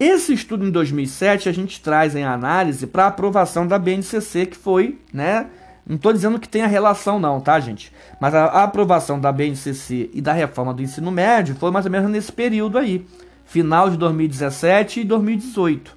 Esse 0.00 0.32
estudo 0.32 0.66
em 0.66 0.72
2007 0.72 1.48
a 1.48 1.52
gente 1.52 1.80
traz 1.80 2.16
em 2.16 2.24
análise 2.24 2.84
para 2.84 3.06
aprovação 3.06 3.64
da 3.64 3.78
BNCC, 3.78 4.46
que 4.46 4.56
foi, 4.56 4.98
né? 5.12 5.46
Não 5.88 5.96
estou 5.96 6.12
dizendo 6.12 6.38
que 6.38 6.48
tenha 6.48 6.66
relação 6.66 7.18
não, 7.18 7.40
tá, 7.40 7.58
gente? 7.58 7.90
Mas 8.20 8.34
a, 8.34 8.62
aprovação 8.62 9.18
da 9.18 9.32
BNCC 9.32 10.10
e 10.12 10.20
da 10.20 10.34
reforma 10.34 10.74
do 10.74 10.82
ensino 10.82 11.10
médio 11.10 11.54
foi 11.54 11.70
mais 11.70 11.86
ou 11.86 11.90
menos 11.90 12.10
nesse 12.10 12.30
período 12.30 12.76
aí, 12.76 13.06
final 13.46 13.88
de 13.88 13.96
2017 13.96 15.00
e 15.00 15.04
2018. 15.04 15.96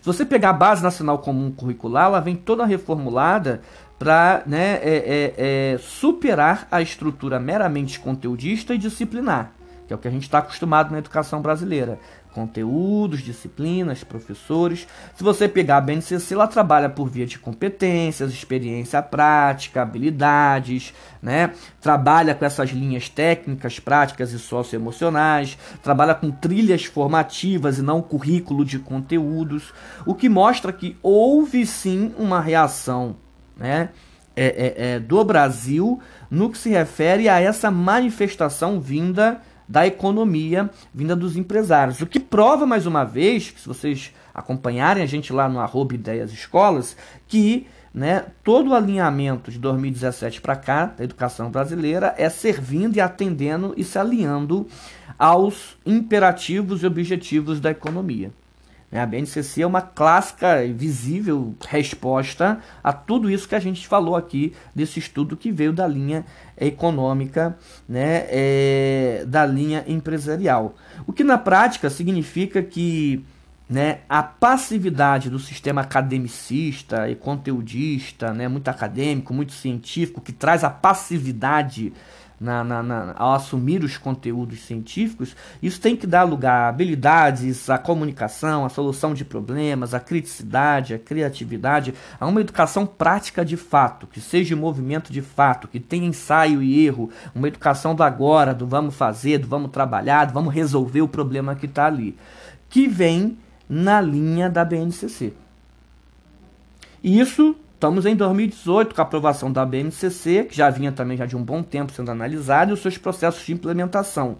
Se 0.00 0.06
você 0.06 0.24
pegar 0.24 0.50
a 0.50 0.52
Base 0.52 0.80
Nacional 0.80 1.18
Comum 1.18 1.50
Curricular, 1.50 2.06
ela 2.06 2.20
vem 2.20 2.36
toda 2.36 2.64
reformulada 2.64 3.62
para 3.98 4.42
né, 4.46 4.74
é, 4.74 4.80
é, 4.84 5.72
é, 5.74 5.78
superar 5.78 6.68
a 6.70 6.80
estrutura 6.80 7.40
meramente 7.40 7.98
conteudista 7.98 8.74
e 8.74 8.78
disciplinar, 8.78 9.52
que 9.88 9.92
é 9.92 9.96
o 9.96 9.98
que 9.98 10.06
a 10.06 10.10
gente 10.10 10.24
está 10.24 10.38
acostumado 10.38 10.92
na 10.92 10.98
educação 10.98 11.42
brasileira. 11.42 11.98
Conteúdos, 12.32 13.20
disciplinas, 13.20 14.02
professores. 14.02 14.86
Se 15.14 15.22
você 15.22 15.46
pegar 15.46 15.76
a 15.76 15.80
BNCC, 15.80 16.34
ela 16.34 16.46
trabalha 16.46 16.88
por 16.88 17.08
via 17.08 17.26
de 17.26 17.38
competências, 17.38 18.32
experiência 18.32 19.02
prática, 19.02 19.82
habilidades, 19.82 20.94
né? 21.22 21.52
Trabalha 21.80 22.34
com 22.34 22.44
essas 22.44 22.70
linhas 22.70 23.08
técnicas, 23.08 23.78
práticas 23.78 24.32
e 24.32 24.38
socioemocionais, 24.38 25.58
trabalha 25.82 26.14
com 26.14 26.30
trilhas 26.30 26.84
formativas 26.84 27.78
e 27.78 27.82
não 27.82 28.00
currículo 28.00 28.64
de 28.64 28.78
conteúdos, 28.78 29.72
o 30.06 30.14
que 30.14 30.28
mostra 30.28 30.72
que 30.72 30.96
houve 31.02 31.66
sim 31.66 32.14
uma 32.18 32.40
reação 32.40 33.16
né, 33.56 33.90
é, 34.34 34.46
é, 34.46 34.94
é, 34.94 34.98
do 34.98 35.22
Brasil 35.24 36.00
no 36.30 36.50
que 36.50 36.58
se 36.58 36.70
refere 36.70 37.28
a 37.28 37.38
essa 37.40 37.70
manifestação 37.70 38.80
vinda 38.80 39.40
da 39.72 39.86
economia, 39.86 40.68
vinda 40.92 41.16
dos 41.16 41.34
empresários. 41.34 42.02
O 42.02 42.06
que 42.06 42.20
prova 42.20 42.66
mais 42.66 42.84
uma 42.84 43.04
vez, 43.04 43.54
se 43.56 43.66
vocês 43.66 44.12
acompanharem 44.34 45.02
a 45.02 45.06
gente 45.06 45.32
lá 45.32 45.48
no 45.48 45.58
arroba 45.58 45.94
Ideias 45.94 46.30
Escolas, 46.30 46.94
que 47.26 47.66
né, 47.94 48.26
todo 48.44 48.70
o 48.70 48.74
alinhamento 48.74 49.50
de 49.50 49.58
2017 49.58 50.42
para 50.42 50.56
cá 50.56 50.86
da 50.86 51.02
educação 51.02 51.50
brasileira 51.50 52.14
é 52.18 52.28
servindo 52.28 52.96
e 52.96 53.00
atendendo 53.00 53.72
e 53.74 53.82
se 53.82 53.98
alinhando 53.98 54.66
aos 55.18 55.78
imperativos 55.86 56.82
e 56.82 56.86
objetivos 56.86 57.58
da 57.58 57.70
economia. 57.70 58.30
Né? 58.92 59.00
A 59.00 59.06
BNCC 59.06 59.62
é 59.62 59.66
uma 59.66 59.80
clássica 59.80 60.62
e 60.62 60.72
visível 60.72 61.54
resposta 61.66 62.60
a 62.84 62.92
tudo 62.92 63.30
isso 63.30 63.48
que 63.48 63.54
a 63.54 63.60
gente 63.60 63.88
falou 63.88 64.14
aqui 64.14 64.52
desse 64.74 64.98
estudo 64.98 65.34
que 65.34 65.50
veio 65.50 65.72
da 65.72 65.86
linha 65.88 66.26
econômica, 66.60 67.56
né, 67.88 68.26
é, 68.28 69.24
da 69.26 69.46
linha 69.46 69.82
empresarial. 69.88 70.74
O 71.06 71.12
que 71.12 71.24
na 71.24 71.38
prática 71.38 71.88
significa 71.88 72.62
que 72.62 73.24
né, 73.68 74.00
a 74.06 74.22
passividade 74.22 75.30
do 75.30 75.38
sistema 75.38 75.80
academicista 75.80 77.08
e 77.08 77.14
conteudista, 77.14 78.34
né, 78.34 78.46
muito 78.46 78.68
acadêmico, 78.68 79.32
muito 79.32 79.52
científico, 79.52 80.20
que 80.20 80.32
traz 80.32 80.62
a 80.62 80.68
passividade 80.68 81.90
na, 82.42 82.64
na, 82.64 82.82
na, 82.82 83.14
ao 83.16 83.34
assumir 83.34 83.84
os 83.84 83.96
conteúdos 83.96 84.60
científicos, 84.60 85.36
isso 85.62 85.80
tem 85.80 85.96
que 85.96 86.06
dar 86.06 86.24
lugar 86.24 86.64
a 86.64 86.68
habilidades, 86.68 87.70
a 87.70 87.78
comunicação, 87.78 88.64
a 88.64 88.68
solução 88.68 89.14
de 89.14 89.24
problemas, 89.24 89.94
a 89.94 90.00
criticidade, 90.00 90.92
a 90.94 90.98
criatividade, 90.98 91.94
a 92.18 92.26
uma 92.26 92.40
educação 92.40 92.84
prática 92.84 93.44
de 93.44 93.56
fato, 93.56 94.06
que 94.06 94.20
seja 94.20 94.56
movimento 94.56 95.12
de 95.12 95.22
fato, 95.22 95.68
que 95.68 95.78
tenha 95.78 96.06
ensaio 96.06 96.62
e 96.62 96.84
erro, 96.84 97.10
uma 97.34 97.48
educação 97.48 97.94
do 97.94 98.02
agora, 98.02 98.52
do 98.52 98.66
vamos 98.66 98.94
fazer, 98.94 99.38
do 99.38 99.46
vamos 99.46 99.70
trabalhar, 99.70 100.26
do 100.26 100.32
vamos 100.32 100.52
resolver 100.52 101.02
o 101.02 101.08
problema 101.08 101.54
que 101.54 101.66
está 101.66 101.86
ali, 101.86 102.16
que 102.68 102.88
vem 102.88 103.38
na 103.68 104.00
linha 104.00 104.50
da 104.50 104.64
BNCC. 104.64 105.32
E 107.02 107.18
isso 107.18 107.56
Estamos 107.82 108.06
em 108.06 108.14
2018 108.14 108.94
com 108.94 109.00
a 109.00 109.02
aprovação 109.02 109.50
da 109.50 109.66
BNCC, 109.66 110.44
que 110.44 110.56
já 110.56 110.70
vinha 110.70 110.92
também 110.92 111.16
já 111.16 111.26
de 111.26 111.36
um 111.36 111.42
bom 111.42 111.64
tempo 111.64 111.90
sendo 111.90 112.12
analisada, 112.12 112.70
e 112.70 112.74
os 112.74 112.80
seus 112.80 112.96
processos 112.96 113.44
de 113.44 113.52
implementação. 113.52 114.36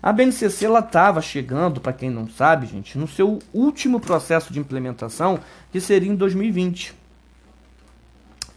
A 0.00 0.12
BNCC 0.12 0.66
estava 0.66 1.20
chegando, 1.20 1.80
para 1.80 1.92
quem 1.92 2.08
não 2.08 2.28
sabe, 2.28 2.68
gente, 2.68 2.96
no 2.96 3.08
seu 3.08 3.40
último 3.52 3.98
processo 3.98 4.52
de 4.52 4.60
implementação, 4.60 5.40
que 5.72 5.80
seria 5.80 6.08
em 6.08 6.14
2020. 6.14 6.94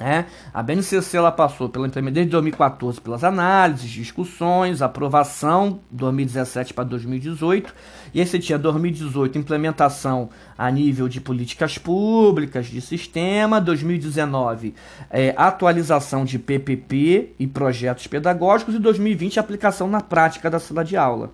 É, 0.04 0.26
a 0.52 0.64
BNCC 0.64 1.16
ela 1.16 1.32
passou 1.32 1.70
pela 1.70 1.88
desde 1.88 2.26
2014 2.26 3.00
pelas 3.00 3.24
análises, 3.24 3.88
discussões, 3.88 4.82
aprovação 4.82 5.80
2017 5.92 6.74
para 6.74 6.86
2018 6.86 7.72
e 8.12 8.20
aí 8.20 8.26
você 8.26 8.40
tinha 8.40 8.58
2018 8.58 9.38
implementação 9.38 10.32
a 10.58 10.72
nível 10.72 11.08
de 11.08 11.22
políticas 11.22 11.78
públicas, 11.78 12.66
de 12.66 12.82
sistema, 12.82 13.62
2019 13.62 14.74
é, 15.08 15.36
atualização 15.38 16.26
de 16.26 16.40
PPP 16.40 17.34
e 17.38 17.46
projetos 17.46 18.08
pedagógicos 18.08 18.74
e 18.74 18.80
2020 18.80 19.40
aplicação 19.40 19.88
na 19.88 20.02
prática 20.02 20.50
da 20.50 20.60
sala 20.60 20.84
de 20.84 20.98
aula. 20.98 21.32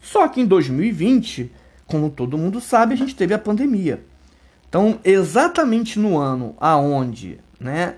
Só 0.00 0.26
que 0.26 0.40
em 0.40 0.44
2020, 0.44 1.52
como 1.86 2.10
todo 2.10 2.36
mundo 2.36 2.60
sabe, 2.60 2.94
a 2.94 2.96
gente 2.96 3.14
teve 3.14 3.32
a 3.32 3.38
pandemia. 3.38 4.02
Então, 4.68 4.98
exatamente 5.04 6.00
no 6.00 6.18
ano 6.18 6.56
aonde 6.58 7.38
né, 7.58 7.94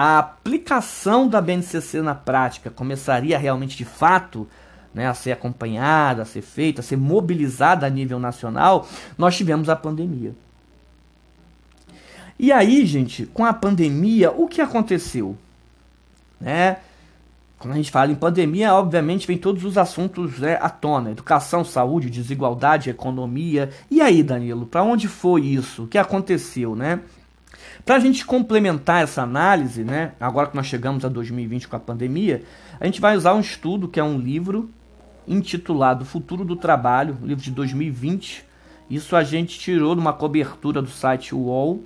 a 0.00 0.20
aplicação 0.20 1.26
da 1.26 1.40
BNCC 1.40 2.00
na 2.02 2.14
prática 2.14 2.70
começaria 2.70 3.36
realmente 3.36 3.76
de 3.76 3.84
fato 3.84 4.46
né, 4.94 5.08
a 5.08 5.12
ser 5.12 5.32
acompanhada, 5.32 6.22
a 6.22 6.24
ser 6.24 6.40
feita, 6.40 6.80
a 6.80 6.84
ser 6.84 6.96
mobilizada 6.96 7.84
a 7.84 7.90
nível 7.90 8.20
nacional, 8.20 8.86
nós 9.18 9.36
tivemos 9.36 9.68
a 9.68 9.74
pandemia. 9.74 10.36
E 12.38 12.52
aí, 12.52 12.86
gente, 12.86 13.26
com 13.26 13.44
a 13.44 13.52
pandemia, 13.52 14.30
o 14.30 14.46
que 14.46 14.60
aconteceu? 14.60 15.36
Né? 16.40 16.76
Quando 17.58 17.74
a 17.74 17.76
gente 17.76 17.90
fala 17.90 18.12
em 18.12 18.14
pandemia, 18.14 18.72
obviamente 18.74 19.26
vem 19.26 19.36
todos 19.36 19.64
os 19.64 19.76
assuntos 19.76 20.38
né, 20.38 20.60
à 20.62 20.70
tona: 20.70 21.10
educação, 21.10 21.64
saúde, 21.64 22.08
desigualdade, 22.08 22.88
economia. 22.88 23.70
E 23.90 24.00
aí, 24.00 24.22
Danilo, 24.22 24.64
para 24.64 24.84
onde 24.84 25.08
foi 25.08 25.40
isso? 25.44 25.82
O 25.82 25.88
que 25.88 25.98
aconteceu, 25.98 26.76
né? 26.76 27.00
Para 27.84 27.96
a 27.96 28.00
gente 28.00 28.24
complementar 28.24 29.02
essa 29.02 29.22
análise, 29.22 29.84
né, 29.84 30.12
agora 30.20 30.48
que 30.48 30.56
nós 30.56 30.66
chegamos 30.66 31.04
a 31.04 31.08
2020 31.08 31.68
com 31.68 31.76
a 31.76 31.80
pandemia, 31.80 32.42
a 32.78 32.84
gente 32.86 33.00
vai 33.00 33.16
usar 33.16 33.34
um 33.34 33.40
estudo 33.40 33.88
que 33.88 33.98
é 33.98 34.04
um 34.04 34.18
livro 34.18 34.70
intitulado 35.26 36.04
Futuro 36.04 36.44
do 36.44 36.56
Trabalho, 36.56 37.16
livro 37.22 37.42
de 37.42 37.50
2020. 37.50 38.44
Isso 38.88 39.14
a 39.14 39.22
gente 39.22 39.58
tirou 39.58 39.94
de 39.94 40.00
uma 40.00 40.12
cobertura 40.12 40.80
do 40.80 40.88
site 40.88 41.34
UOL, 41.34 41.84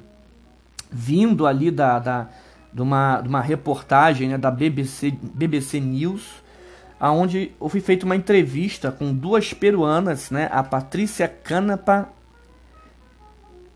vindo 0.91 1.47
ali 1.47 1.71
da, 1.71 1.99
da, 1.99 2.29
de, 2.73 2.81
uma, 2.81 3.21
de 3.21 3.29
uma 3.29 3.41
reportagem 3.41 4.29
né, 4.29 4.38
da 4.38 4.50
BBC, 4.50 5.12
BBC 5.35 5.81
News, 5.81 6.43
aonde 7.00 7.52
foi 7.69 7.81
feita 7.81 8.07
uma 8.07 8.14
entrevista 8.14 8.93
com 8.93 9.12
duas 9.12 9.52
peruanas, 9.52 10.31
né, 10.31 10.49
a 10.52 10.62
Patrícia 10.62 11.26
Canapa 11.26 12.09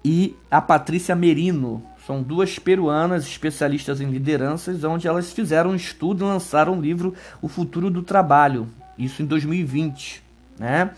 e 0.07 0.37
a 0.49 0.61
Patrícia 0.61 1.17
Merino. 1.17 1.83
São 2.07 2.23
duas 2.23 2.61
peruanas 2.61 3.27
especialistas 3.27 4.01
em 4.01 4.09
lideranças, 4.09 4.85
onde 4.85 5.09
elas 5.09 5.33
fizeram 5.33 5.71
um 5.71 5.75
estudo 5.75 6.25
e 6.25 6.29
lançaram 6.29 6.75
o 6.75 6.77
um 6.77 6.81
livro 6.81 7.13
O 7.43 7.49
Futuro 7.49 7.91
do 7.91 8.05
Trabalho, 8.05 8.69
isso 8.97 9.21
em 9.21 9.27
2020, 9.27 10.23
né? 10.61 10.91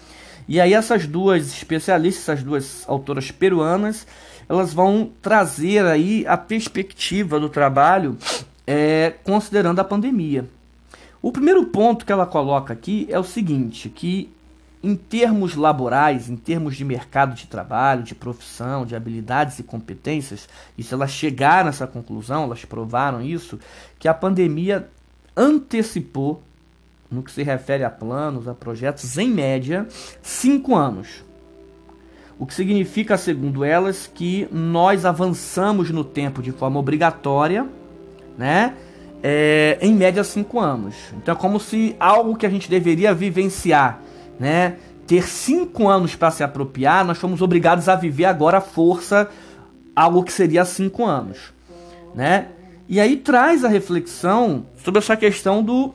E 0.46 0.60
aí 0.60 0.74
essas 0.74 1.06
duas 1.06 1.48
especialistas, 1.48 2.28
essas 2.28 2.42
duas 2.42 2.84
autoras 2.86 3.30
peruanas, 3.30 4.06
elas 4.46 4.74
vão 4.74 5.10
trazer 5.22 5.86
aí 5.86 6.26
a 6.26 6.36
perspectiva 6.36 7.40
do 7.40 7.48
trabalho 7.48 8.18
é, 8.66 9.14
considerando 9.24 9.78
a 9.78 9.84
pandemia. 9.84 10.44
O 11.22 11.32
primeiro 11.32 11.64
ponto 11.64 12.04
que 12.04 12.12
ela 12.12 12.26
coloca 12.26 12.74
aqui 12.74 13.06
é 13.08 13.18
o 13.18 13.24
seguinte, 13.24 13.88
que 13.88 14.30
em 14.82 14.94
termos 14.94 15.56
laborais, 15.56 16.28
em 16.28 16.36
termos 16.36 16.76
de 16.76 16.84
mercado 16.84 17.34
de 17.34 17.46
trabalho, 17.46 18.02
de 18.02 18.14
profissão, 18.14 18.86
de 18.86 18.94
habilidades 18.94 19.58
e 19.58 19.62
competências, 19.62 20.48
se 20.80 20.94
elas 20.94 21.10
chegaram 21.10 21.66
a 21.66 21.70
essa 21.70 21.86
conclusão, 21.86 22.44
elas 22.44 22.64
provaram 22.64 23.20
isso, 23.20 23.58
que 23.98 24.06
a 24.06 24.14
pandemia 24.14 24.88
antecipou, 25.36 26.42
no 27.10 27.22
que 27.22 27.32
se 27.32 27.42
refere 27.42 27.84
a 27.84 27.90
planos, 27.90 28.46
a 28.46 28.54
projetos, 28.54 29.16
em 29.16 29.30
média, 29.30 29.88
cinco 30.22 30.76
anos. 30.76 31.24
O 32.38 32.46
que 32.46 32.54
significa, 32.54 33.16
segundo 33.16 33.64
elas, 33.64 34.06
que 34.06 34.46
nós 34.52 35.04
avançamos 35.04 35.90
no 35.90 36.04
tempo 36.04 36.40
de 36.40 36.52
forma 36.52 36.78
obrigatória, 36.78 37.66
né? 38.36 38.74
É, 39.20 39.76
em 39.80 39.92
média 39.92 40.22
cinco 40.22 40.60
anos. 40.60 40.94
Então 41.16 41.34
é 41.34 41.36
como 41.36 41.58
se 41.58 41.96
algo 41.98 42.36
que 42.36 42.46
a 42.46 42.50
gente 42.50 42.70
deveria 42.70 43.12
vivenciar 43.12 44.00
né, 44.38 44.76
ter 45.06 45.26
cinco 45.26 45.88
anos 45.88 46.14
para 46.14 46.30
se 46.30 46.44
apropriar, 46.44 47.04
nós 47.04 47.18
fomos 47.18 47.40
obrigados 47.40 47.88
a 47.88 47.96
viver 47.96 48.26
agora 48.26 48.58
a 48.58 48.60
força 48.60 49.28
algo 49.98 50.22
que 50.22 50.32
seria 50.32 50.64
cinco 50.64 51.04
anos, 51.04 51.52
né? 52.14 52.48
E 52.88 53.00
aí 53.00 53.16
traz 53.16 53.64
a 53.64 53.68
reflexão 53.68 54.64
sobre 54.82 55.00
essa 55.00 55.16
questão 55.16 55.62
do, 55.62 55.92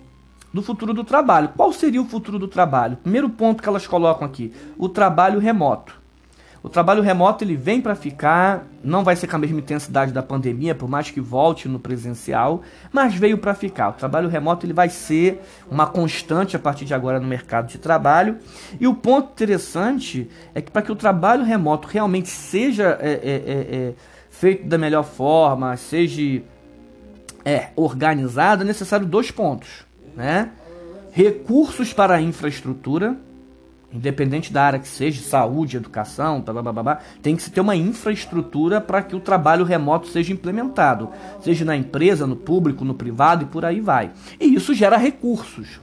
do 0.54 0.62
futuro 0.62 0.94
do 0.94 1.04
trabalho. 1.04 1.50
Qual 1.56 1.72
seria 1.72 2.02
o 2.02 2.06
futuro 2.06 2.38
do 2.38 2.48
trabalho? 2.48 2.98
Primeiro 2.98 3.30
ponto 3.30 3.64
que 3.64 3.70
elas 3.70 3.88
colocam 3.88 4.28
aqui: 4.28 4.54
o 4.78 4.90
trabalho 4.90 5.40
remoto. 5.40 6.03
O 6.64 6.70
trabalho 6.70 7.04
remoto 7.04 7.44
ele 7.44 7.58
vem 7.58 7.82
para 7.82 7.94
ficar, 7.94 8.66
não 8.82 9.04
vai 9.04 9.18
ser 9.18 9.28
com 9.28 9.36
a 9.36 9.40
mesma 9.40 9.60
intensidade 9.60 10.14
da 10.14 10.24
pandemia, 10.24 10.74
por 10.74 10.88
mais 10.88 11.12
que 11.12 11.20
volte 11.20 11.68
no 11.68 11.78
presencial, 11.78 12.62
mas 12.90 13.14
veio 13.14 13.38
para 13.38 13.54
ficar. 13.54 13.90
O 13.90 13.94
trabalho 13.94 14.30
remoto 14.30 14.66
ele 14.66 14.72
vai 14.72 14.88
ser 14.88 15.42
uma 15.70 15.86
constante 15.86 16.56
a 16.56 16.60
partir 16.60 16.86
de 16.86 16.94
agora 16.94 17.20
no 17.20 17.28
mercado 17.28 17.68
de 17.68 17.78
trabalho. 17.78 18.38
E 18.80 18.88
o 18.88 18.96
ponto 18.96 19.34
interessante 19.34 20.30
é 20.56 20.62
que 20.62 20.72
para 20.72 20.82
que 20.82 20.92
o 20.92 20.96
trabalho 20.96 21.44
remoto 21.44 21.86
realmente 21.86 22.30
seja 22.30 22.98
é, 23.02 23.12
é, 23.12 23.12
é, 23.12 23.76
é 23.90 23.94
feito 24.30 24.66
da 24.66 24.78
melhor 24.78 25.04
forma, 25.04 25.76
seja 25.76 26.42
é, 27.44 27.72
organizado, 27.76 28.64
é 28.64 28.66
necessário 28.66 29.06
dois 29.06 29.30
pontos, 29.30 29.86
né? 30.16 30.50
Recursos 31.12 31.92
para 31.92 32.16
a 32.16 32.22
infraestrutura 32.22 33.18
independente 33.94 34.52
da 34.52 34.64
área 34.64 34.80
que 34.80 34.88
seja, 34.88 35.22
saúde, 35.22 35.78
educação, 35.78 36.42
blá, 36.42 36.62
blá, 36.62 36.74
blá, 36.74 36.84
blá 36.84 37.00
tem 37.22 37.36
que 37.36 37.44
se 37.44 37.52
ter 37.52 37.62
uma 37.62 37.76
infraestrutura 37.76 38.82
para 38.82 39.02
que 39.02 39.16
o 39.16 39.20
trabalho 39.20 39.64
remoto 39.64 40.08
seja 40.08 40.34
implementado, 40.34 41.10
seja 41.40 41.64
na 41.64 41.76
empresa, 41.76 42.26
no 42.26 42.36
público, 42.36 42.84
no 42.84 42.96
privado 42.96 43.44
e 43.44 43.48
por 43.48 43.64
aí 43.64 43.80
vai. 43.80 44.12
E 44.40 44.56
isso 44.56 44.74
gera 44.74 44.98
recursos. 44.98 45.80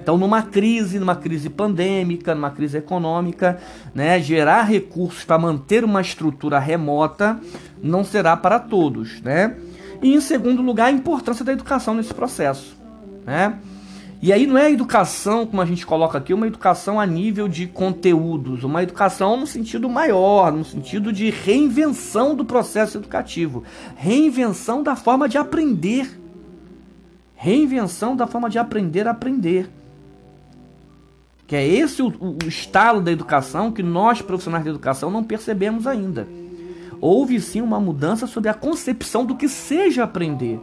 Então, 0.00 0.18
numa 0.18 0.42
crise, 0.42 0.98
numa 0.98 1.16
crise 1.16 1.48
pandêmica, 1.48 2.34
numa 2.34 2.50
crise 2.50 2.76
econômica, 2.76 3.58
né, 3.94 4.20
gerar 4.20 4.64
recursos 4.64 5.24
para 5.24 5.38
manter 5.38 5.82
uma 5.82 6.02
estrutura 6.02 6.58
remota 6.58 7.40
não 7.82 8.04
será 8.04 8.36
para 8.36 8.58
todos, 8.58 9.22
né? 9.22 9.56
E 10.02 10.14
em 10.14 10.20
segundo 10.20 10.60
lugar, 10.60 10.88
a 10.88 10.92
importância 10.92 11.42
da 11.42 11.52
educação 11.52 11.94
nesse 11.94 12.12
processo, 12.12 12.76
né? 13.24 13.58
E 14.24 14.32
aí 14.32 14.46
não 14.46 14.56
é 14.56 14.72
educação, 14.72 15.46
como 15.46 15.60
a 15.60 15.66
gente 15.66 15.84
coloca 15.84 16.16
aqui, 16.16 16.32
uma 16.32 16.46
educação 16.46 16.98
a 16.98 17.04
nível 17.04 17.46
de 17.46 17.66
conteúdos, 17.66 18.64
uma 18.64 18.82
educação 18.82 19.36
no 19.36 19.46
sentido 19.46 19.86
maior, 19.86 20.50
no 20.50 20.64
sentido 20.64 21.12
de 21.12 21.28
reinvenção 21.28 22.34
do 22.34 22.42
processo 22.42 22.96
educativo, 22.96 23.64
reinvenção 23.94 24.82
da 24.82 24.96
forma 24.96 25.28
de 25.28 25.36
aprender. 25.36 26.18
Reinvenção 27.34 28.16
da 28.16 28.26
forma 28.26 28.48
de 28.48 28.58
aprender 28.58 29.06
a 29.06 29.10
aprender. 29.10 29.68
Que 31.46 31.56
é 31.56 31.68
esse 31.68 32.00
o, 32.00 32.08
o, 32.08 32.38
o 32.42 32.48
estalo 32.48 33.02
da 33.02 33.12
educação 33.12 33.70
que 33.70 33.82
nós, 33.82 34.22
profissionais 34.22 34.64
da 34.64 34.70
educação, 34.70 35.10
não 35.10 35.22
percebemos 35.22 35.86
ainda. 35.86 36.26
Houve 36.98 37.38
sim 37.42 37.60
uma 37.60 37.78
mudança 37.78 38.26
sobre 38.26 38.48
a 38.48 38.54
concepção 38.54 39.26
do 39.26 39.36
que 39.36 39.50
seja 39.50 40.02
aprender. 40.02 40.58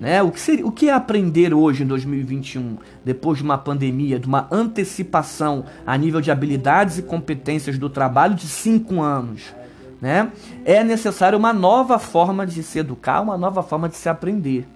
Né? 0.00 0.22
O, 0.22 0.30
que 0.30 0.40
seria, 0.40 0.66
o 0.66 0.72
que 0.72 0.88
é 0.88 0.92
aprender 0.94 1.52
hoje 1.52 1.82
em 1.82 1.86
2021, 1.86 2.78
depois 3.04 3.36
de 3.36 3.44
uma 3.44 3.58
pandemia, 3.58 4.18
de 4.18 4.26
uma 4.26 4.48
antecipação 4.50 5.66
a 5.86 5.96
nível 5.98 6.22
de 6.22 6.30
habilidades 6.30 6.96
e 6.96 7.02
competências 7.02 7.76
do 7.76 7.90
trabalho 7.90 8.34
de 8.34 8.48
cinco 8.48 9.02
anos? 9.02 9.54
Né? 10.00 10.32
É 10.64 10.82
necessário 10.82 11.38
uma 11.38 11.52
nova 11.52 11.98
forma 11.98 12.46
de 12.46 12.62
se 12.62 12.78
educar, 12.78 13.20
uma 13.20 13.36
nova 13.36 13.62
forma 13.62 13.90
de 13.90 13.96
se 13.96 14.08
aprender. 14.08 14.66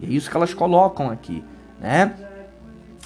E 0.00 0.06
é 0.06 0.08
isso 0.08 0.28
que 0.28 0.36
elas 0.36 0.52
colocam 0.52 1.08
aqui. 1.08 1.44
Né? 1.80 2.12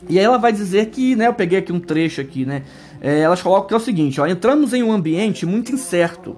E 0.08 0.18
aí 0.18 0.24
ela 0.24 0.38
vai 0.38 0.52
dizer 0.52 0.86
que, 0.86 1.14
né, 1.14 1.26
eu 1.26 1.34
peguei 1.34 1.58
aqui 1.58 1.72
um 1.72 1.80
trecho 1.80 2.20
aqui, 2.22 2.44
né? 2.44 2.62
É, 3.00 3.20
elas 3.20 3.42
colocam 3.42 3.68
que 3.68 3.74
é 3.74 3.76
o 3.76 3.80
seguinte, 3.80 4.20
ó, 4.20 4.26
entramos 4.26 4.72
em 4.72 4.82
um 4.82 4.92
ambiente 4.92 5.44
muito 5.46 5.72
incerto, 5.72 6.36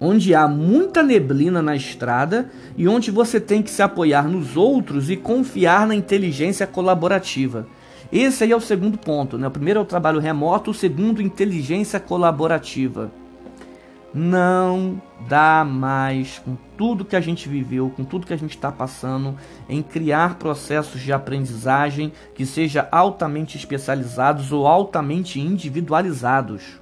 onde 0.00 0.34
há 0.34 0.46
muita 0.46 1.02
neblina 1.02 1.60
na 1.60 1.74
estrada 1.74 2.50
e 2.76 2.88
onde 2.88 3.10
você 3.10 3.40
tem 3.40 3.62
que 3.62 3.70
se 3.70 3.82
apoiar 3.82 4.28
nos 4.28 4.56
outros 4.56 5.10
e 5.10 5.16
confiar 5.16 5.86
na 5.86 5.94
inteligência 5.94 6.66
colaborativa. 6.66 7.66
Esse 8.10 8.44
aí 8.44 8.52
é 8.52 8.56
o 8.56 8.60
segundo 8.60 8.96
ponto, 8.96 9.36
né? 9.36 9.46
O 9.46 9.50
primeiro 9.50 9.80
é 9.80 9.82
o 9.82 9.86
trabalho 9.86 10.20
remoto, 10.20 10.70
o 10.70 10.74
segundo, 10.74 11.20
inteligência 11.20 12.00
colaborativa. 12.00 13.10
Não 14.14 15.02
dá 15.28 15.62
mais, 15.62 16.38
com 16.38 16.56
tudo 16.76 17.04
que 17.04 17.14
a 17.14 17.20
gente 17.20 17.46
viveu, 17.46 17.92
com 17.94 18.04
tudo 18.04 18.26
que 18.26 18.32
a 18.32 18.38
gente 18.38 18.56
está 18.56 18.72
passando, 18.72 19.36
em 19.68 19.82
criar 19.82 20.36
processos 20.36 21.02
de 21.02 21.12
aprendizagem 21.12 22.10
que 22.34 22.46
sejam 22.46 22.86
altamente 22.90 23.58
especializados 23.58 24.52
ou 24.52 24.66
altamente 24.66 25.38
individualizados. 25.38 26.80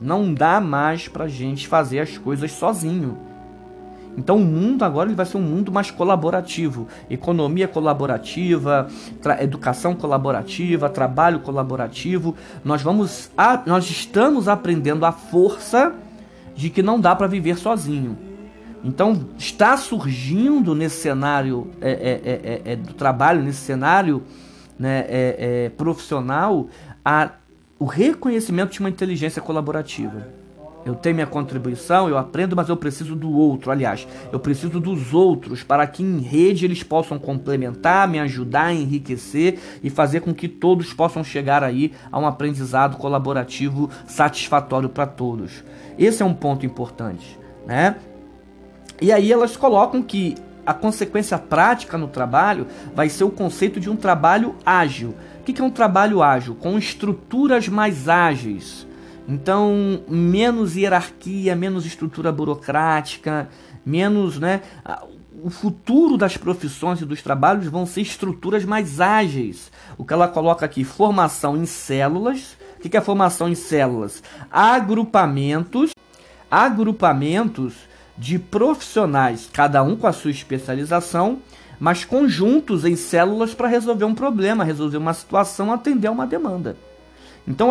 Não 0.00 0.32
dá 0.32 0.60
mais 0.60 1.08
para 1.08 1.26
gente 1.28 1.66
fazer 1.66 2.00
as 2.00 2.18
coisas 2.18 2.52
sozinho. 2.52 3.18
Então 4.16 4.36
o 4.36 4.44
mundo 4.44 4.82
agora 4.82 5.08
ele 5.08 5.16
vai 5.16 5.26
ser 5.26 5.36
um 5.36 5.42
mundo 5.42 5.70
mais 5.70 5.90
colaborativo, 5.90 6.88
economia 7.10 7.68
colaborativa, 7.68 8.88
educação 9.40 9.94
colaborativa, 9.94 10.88
trabalho 10.88 11.40
colaborativo. 11.40 12.34
Nós 12.64 12.80
vamos, 12.80 13.30
a, 13.36 13.62
nós 13.66 13.90
estamos 13.90 14.48
aprendendo 14.48 15.04
a 15.04 15.12
força 15.12 15.94
de 16.54 16.70
que 16.70 16.82
não 16.82 16.98
dá 16.98 17.14
para 17.14 17.26
viver 17.26 17.58
sozinho. 17.58 18.16
Então 18.82 19.28
está 19.36 19.76
surgindo 19.76 20.74
nesse 20.74 21.02
cenário 21.02 21.70
é, 21.80 21.90
é, 21.90 22.70
é, 22.70 22.72
é 22.72 22.76
do 22.76 22.94
trabalho, 22.94 23.42
nesse 23.42 23.60
cenário 23.60 24.22
né, 24.78 25.04
é, 25.08 25.36
é, 25.38 25.68
profissional, 25.70 26.68
a 27.04 27.30
o 27.78 27.84
reconhecimento 27.84 28.72
de 28.72 28.80
uma 28.80 28.88
inteligência 28.88 29.42
colaborativa. 29.42 30.28
Eu 30.84 30.94
tenho 30.94 31.16
minha 31.16 31.26
contribuição, 31.26 32.08
eu 32.08 32.16
aprendo, 32.16 32.54
mas 32.54 32.68
eu 32.68 32.76
preciso 32.76 33.16
do 33.16 33.32
outro. 33.32 33.72
Aliás, 33.72 34.06
eu 34.32 34.38
preciso 34.38 34.78
dos 34.78 35.12
outros 35.12 35.64
para 35.64 35.84
que 35.84 36.00
em 36.00 36.20
rede 36.20 36.64
eles 36.64 36.84
possam 36.84 37.18
complementar, 37.18 38.06
me 38.06 38.20
ajudar, 38.20 38.72
enriquecer 38.72 39.58
e 39.82 39.90
fazer 39.90 40.20
com 40.20 40.32
que 40.32 40.46
todos 40.46 40.92
possam 40.92 41.24
chegar 41.24 41.64
aí 41.64 41.92
a 42.10 42.20
um 42.20 42.26
aprendizado 42.26 42.98
colaborativo 42.98 43.90
satisfatório 44.06 44.88
para 44.88 45.08
todos. 45.08 45.64
Esse 45.98 46.22
é 46.22 46.24
um 46.24 46.34
ponto 46.34 46.64
importante, 46.64 47.36
né? 47.66 47.96
E 49.02 49.10
aí 49.10 49.32
elas 49.32 49.56
colocam 49.56 50.00
que 50.00 50.36
a 50.64 50.72
consequência 50.72 51.36
prática 51.36 51.98
no 51.98 52.06
trabalho 52.06 52.68
vai 52.94 53.08
ser 53.08 53.24
o 53.24 53.30
conceito 53.30 53.80
de 53.80 53.90
um 53.90 53.96
trabalho 53.96 54.54
ágil 54.64 55.14
o 55.52 55.54
que 55.54 55.60
é 55.60 55.64
um 55.64 55.70
trabalho 55.70 56.22
ágil? 56.22 56.56
Com 56.56 56.76
estruturas 56.76 57.68
mais 57.68 58.08
ágeis. 58.08 58.86
Então, 59.28 60.02
menos 60.08 60.76
hierarquia, 60.76 61.54
menos 61.54 61.86
estrutura 61.86 62.32
burocrática, 62.32 63.48
menos, 63.84 64.38
né? 64.40 64.62
O 65.42 65.50
futuro 65.50 66.16
das 66.16 66.36
profissões 66.36 67.00
e 67.00 67.04
dos 67.04 67.22
trabalhos 67.22 67.66
vão 67.66 67.86
ser 67.86 68.00
estruturas 68.00 68.64
mais 68.64 69.00
ágeis. 69.00 69.70
O 69.96 70.04
que 70.04 70.12
ela 70.12 70.26
coloca 70.26 70.66
aqui, 70.66 70.82
formação 70.82 71.56
em 71.56 71.66
células. 71.66 72.56
O 72.76 72.80
que 72.80 72.96
é 72.96 73.00
formação 73.00 73.48
em 73.48 73.54
células? 73.54 74.22
Agrupamentos, 74.50 75.92
agrupamentos 76.50 77.74
de 78.18 78.38
profissionais, 78.38 79.48
cada 79.52 79.82
um 79.82 79.94
com 79.94 80.06
a 80.06 80.12
sua 80.12 80.30
especialização, 80.30 81.38
mas 81.78 82.04
conjuntos 82.04 82.84
em 82.84 82.96
células 82.96 83.54
para 83.54 83.68
resolver 83.68 84.04
um 84.04 84.14
problema, 84.14 84.64
resolver 84.64 84.96
uma 84.96 85.14
situação, 85.14 85.72
atender 85.72 86.08
a 86.08 86.12
uma 86.12 86.26
demanda. 86.26 86.76
Então 87.46 87.70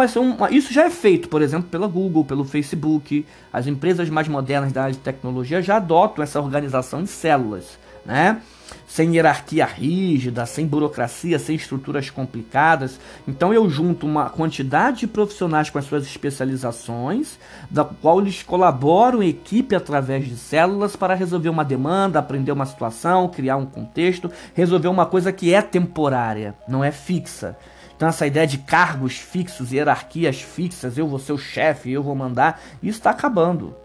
isso 0.50 0.74
já 0.74 0.86
é 0.86 0.90
feito, 0.90 1.28
por 1.28 1.42
exemplo, 1.42 1.68
pela 1.70 1.88
Google, 1.88 2.24
pelo 2.24 2.46
Facebook. 2.46 3.26
As 3.52 3.68
empresas 3.68 4.10
mais 4.10 4.28
modernas 4.28 4.72
da 4.72 4.84
área 4.84 4.94
de 4.94 5.00
tecnologia 5.00 5.62
já 5.62 5.76
adotam 5.76 6.24
essa 6.24 6.40
organização 6.40 7.02
em 7.02 7.06
células, 7.06 7.78
né? 8.06 8.42
Sem 8.88 9.16
hierarquia 9.16 9.66
rígida, 9.66 10.46
sem 10.46 10.66
burocracia, 10.66 11.38
sem 11.38 11.56
estruturas 11.56 12.10
complicadas. 12.10 13.00
Então 13.28 13.54
eu 13.54 13.70
junto 13.70 14.06
uma 14.06 14.30
quantidade 14.30 15.02
de 15.02 15.08
profissionais 15.08 15.70
com 15.70 15.78
as 15.78 15.86
suas 15.86 16.06
especializações, 16.06 17.38
da 17.70 17.84
qual 17.84 18.20
eles 18.20 18.42
colaboram 18.42 19.22
em 19.22 19.30
equipe 19.30 19.76
através 19.76 20.26
de 20.26 20.38
células 20.38 20.96
para 20.96 21.14
resolver 21.14 21.50
uma 21.50 21.66
demanda, 21.66 22.20
aprender 22.20 22.52
uma 22.52 22.66
situação, 22.66 23.28
criar 23.28 23.58
um 23.58 23.66
contexto, 23.66 24.32
resolver 24.54 24.88
uma 24.88 25.06
coisa 25.06 25.32
que 25.32 25.54
é 25.54 25.62
temporária, 25.62 26.56
não 26.68 26.84
é 26.84 26.92
fixa. 26.92 27.58
Então 27.96 28.10
essa 28.10 28.28
ideia 28.28 28.46
de 28.46 28.58
cargos 28.58 29.18
fixos, 29.18 29.72
hierarquias 29.72 30.42
fixas, 30.42 30.98
eu 30.98 31.08
vou 31.08 31.20
ser 31.20 31.34
o 31.34 31.38
chefe, 31.38 31.92
eu 31.92 32.04
vou 32.04 32.16
mandar, 32.16 32.62
isso 32.84 33.00
está 33.00 33.10
acabando. 33.10 33.76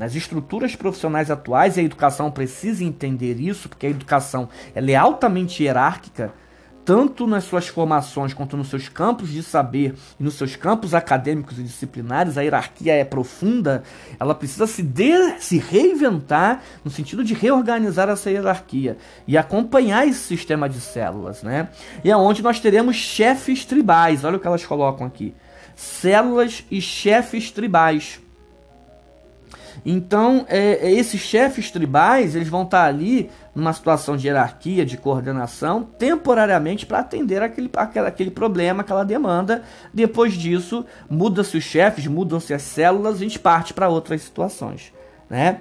Nas 0.00 0.14
estruturas 0.14 0.74
profissionais 0.74 1.30
atuais, 1.30 1.76
e 1.76 1.80
a 1.80 1.82
educação 1.82 2.30
precisa 2.30 2.82
entender 2.82 3.38
isso, 3.38 3.68
porque 3.68 3.86
a 3.86 3.90
educação 3.90 4.48
ela 4.74 4.90
é 4.90 4.94
altamente 4.94 5.62
hierárquica, 5.62 6.32
tanto 6.86 7.26
nas 7.26 7.44
suas 7.44 7.68
formações 7.68 8.32
quanto 8.32 8.56
nos 8.56 8.68
seus 8.68 8.88
campos 8.88 9.28
de 9.28 9.42
saber 9.42 9.94
e 10.18 10.24
nos 10.24 10.36
seus 10.36 10.56
campos 10.56 10.94
acadêmicos 10.94 11.58
e 11.58 11.62
disciplinares, 11.62 12.38
a 12.38 12.40
hierarquia 12.40 12.94
é 12.94 13.04
profunda, 13.04 13.82
ela 14.18 14.34
precisa 14.34 14.66
se, 14.66 14.82
de, 14.82 15.38
se 15.38 15.58
reinventar 15.58 16.62
no 16.82 16.90
sentido 16.90 17.22
de 17.22 17.34
reorganizar 17.34 18.08
essa 18.08 18.30
hierarquia 18.30 18.96
e 19.28 19.36
acompanhar 19.36 20.08
esse 20.08 20.20
sistema 20.20 20.66
de 20.66 20.80
células, 20.80 21.42
né? 21.42 21.68
E 22.02 22.10
é 22.10 22.16
onde 22.16 22.42
nós 22.42 22.58
teremos 22.58 22.96
chefes 22.96 23.66
tribais, 23.66 24.24
olha 24.24 24.38
o 24.38 24.40
que 24.40 24.46
elas 24.46 24.64
colocam 24.64 25.06
aqui. 25.06 25.34
Células 25.76 26.64
e 26.70 26.80
chefes 26.80 27.50
tribais. 27.50 28.18
Então, 29.84 30.44
é, 30.48 30.88
é, 30.88 30.92
esses 30.92 31.20
chefes 31.20 31.70
tribais, 31.70 32.34
eles 32.34 32.48
vão 32.48 32.62
estar 32.62 32.84
ali 32.84 33.30
numa 33.54 33.72
situação 33.72 34.16
de 34.16 34.26
hierarquia, 34.26 34.84
de 34.84 34.96
coordenação, 34.96 35.82
temporariamente 35.82 36.86
para 36.86 36.98
atender 36.98 37.42
aquele, 37.42 37.70
aquele, 37.74 38.06
aquele 38.06 38.30
problema, 38.30 38.82
aquela 38.82 39.04
demanda. 39.04 39.62
Depois 39.92 40.34
disso, 40.34 40.84
muda-se 41.08 41.56
os 41.56 41.64
chefes, 41.64 42.06
mudam-se 42.06 42.52
as 42.52 42.62
células, 42.62 43.16
a 43.16 43.18
gente 43.18 43.38
parte 43.38 43.72
para 43.72 43.88
outras 43.88 44.22
situações, 44.22 44.92
né? 45.28 45.60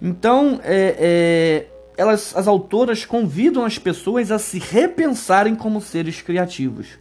Então, 0.00 0.60
é, 0.62 0.96
é, 0.98 1.66
elas, 1.96 2.34
as 2.36 2.46
autoras 2.46 3.04
convidam 3.04 3.64
as 3.64 3.78
pessoas 3.78 4.30
a 4.30 4.38
se 4.38 4.58
repensarem 4.58 5.54
como 5.54 5.80
seres 5.80 6.22
criativos. 6.22 6.99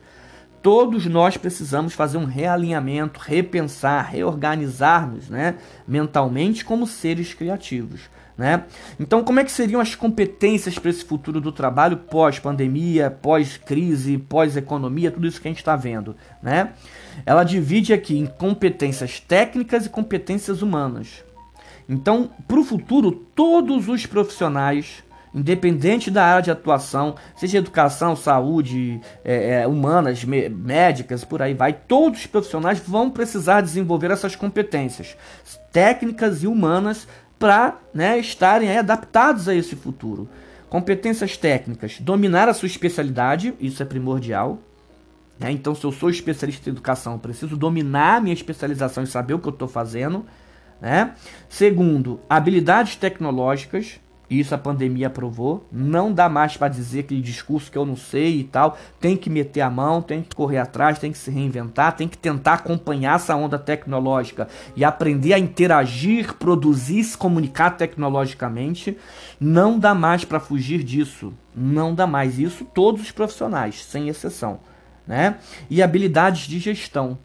Todos 0.62 1.06
nós 1.06 1.38
precisamos 1.38 1.94
fazer 1.94 2.18
um 2.18 2.26
realinhamento, 2.26 3.20
repensar, 3.20 4.10
reorganizar-nos 4.10 5.30
né, 5.30 5.56
mentalmente 5.88 6.66
como 6.66 6.86
seres 6.86 7.34
criativos. 7.34 8.10
Né? 8.38 8.64
Então, 8.98 9.22
como 9.22 9.42
é 9.42 9.44
que 9.44 9.52
seriam 9.52 9.82
as 9.82 9.96
competências 9.96 10.80
para 10.80 10.90
esse 10.90 11.04
futuro 11.04 11.42
do 11.42 11.52
trabalho 11.52 11.98
pós-pandemia, 11.98 13.12
pós-crise, 13.12 14.18
pós-economia, 14.18 15.12
tudo 15.12 15.28
isso 15.28 15.42
que 15.42 15.48
a 15.50 15.52
gente 15.52 15.58
está 15.58 15.76
vendo? 15.76 16.16
Né? 16.42 16.72
Ela 17.26 17.44
divide 17.44 17.92
aqui 17.92 18.18
em 18.18 18.26
competências 18.26 19.20
técnicas 19.20 19.86
e 19.86 19.90
competências 19.90 20.62
humanas. 20.62 21.22
Então, 21.88 22.30
para 22.48 22.60
o 22.60 22.64
futuro, 22.64 23.12
todos 23.12 23.90
os 23.90 24.06
profissionais, 24.06 25.04
independente 25.34 26.10
da 26.10 26.26
área 26.26 26.44
de 26.44 26.52
atuação, 26.52 27.16
seja 27.36 27.58
educação, 27.58 28.16
saúde, 28.16 29.00
é, 29.24 29.62
é, 29.62 29.68
humanas, 29.68 30.24
médicas, 30.24 31.24
por 31.24 31.42
aí 31.42 31.54
vai, 31.54 31.74
todos 31.74 32.22
os 32.22 32.28
profissionais 32.28 32.80
vão 32.80 33.10
precisar 33.10 33.62
desenvolver 33.62 34.12
essas 34.12 34.36
competências 34.36 35.16
técnicas 35.72 36.44
e 36.44 36.48
humanas 36.48 37.08
para 37.38 37.78
né, 37.94 38.20
estarem 38.20 38.78
adaptados 38.78 39.48
a 39.48 39.56
esse 39.56 39.76
futuro. 39.76 40.28
Competências 40.70 41.38
técnicas: 41.38 42.00
dominar 42.00 42.50
a 42.50 42.54
sua 42.54 42.68
especialidade, 42.68 43.54
isso 43.60 43.82
é 43.82 43.86
primordial. 43.86 44.60
Né? 45.40 45.52
Então, 45.52 45.74
se 45.74 45.84
eu 45.86 45.92
sou 45.92 46.10
especialista 46.10 46.70
em 46.70 46.74
educação, 46.74 47.18
preciso 47.18 47.56
dominar 47.56 48.18
a 48.18 48.20
minha 48.20 48.34
especialização 48.34 49.04
e 49.04 49.08
saber 49.08 49.34
o 49.34 49.40
que 49.40 49.48
eu 49.48 49.54
estou 49.54 49.68
fazendo. 49.68 50.26
Né? 50.82 51.14
Segundo, 51.48 52.20
habilidades 52.30 52.98
tecnológicas. 52.98 54.00
Isso 54.30 54.54
a 54.54 54.58
pandemia 54.58 55.10
provou. 55.10 55.68
Não 55.72 56.14
dá 56.14 56.30
mais 56.30 56.56
para 56.56 56.68
dizer 56.68 57.00
aquele 57.00 57.22
discurso 57.22 57.72
que 57.72 57.78
eu 57.78 57.86
não 57.86 57.96
sei 57.96 58.42
e 58.42 58.44
tal. 58.44 58.78
Tem 59.00 59.18
que 59.18 59.30
meter 59.30 59.62
a 59.62 59.70
mão, 59.70 60.02
tem 60.02 60.22
que 60.22 60.36
correr 60.36 60.60
atrás, 60.60 61.00
tem 61.00 61.12
que 61.12 61.18
se 61.18 61.32
reinventar, 61.32 61.96
tem 61.96 62.08
que 62.08 62.18
tentar 62.18 62.54
acompanhar 62.56 63.16
essa 63.16 63.36
onda 63.36 63.58
tecnológica 63.58 64.48
e 64.76 64.84
aprender 64.84 65.34
a 65.34 65.40
interagir, 65.40 66.36
produzir, 66.36 67.04
se 67.04 67.18
comunicar 67.18 67.72
tecnologicamente. 67.72 68.98
Não 69.40 69.80
dá 69.80 69.96
mais 69.96 70.24
para 70.24 70.40
fugir 70.40 70.84
disso. 70.84 71.34
Não 71.56 71.96
dá 71.96 72.06
mais. 72.06 72.38
Isso 72.38 72.64
todos 72.66 73.02
os 73.02 73.12
profissionais, 73.12 73.84
sem 73.84 74.10
exceção. 74.10 74.60
Né? 75.08 75.38
E 75.70 75.82
habilidades 75.82 76.48
de 76.48 76.60
gestão. 76.60 77.18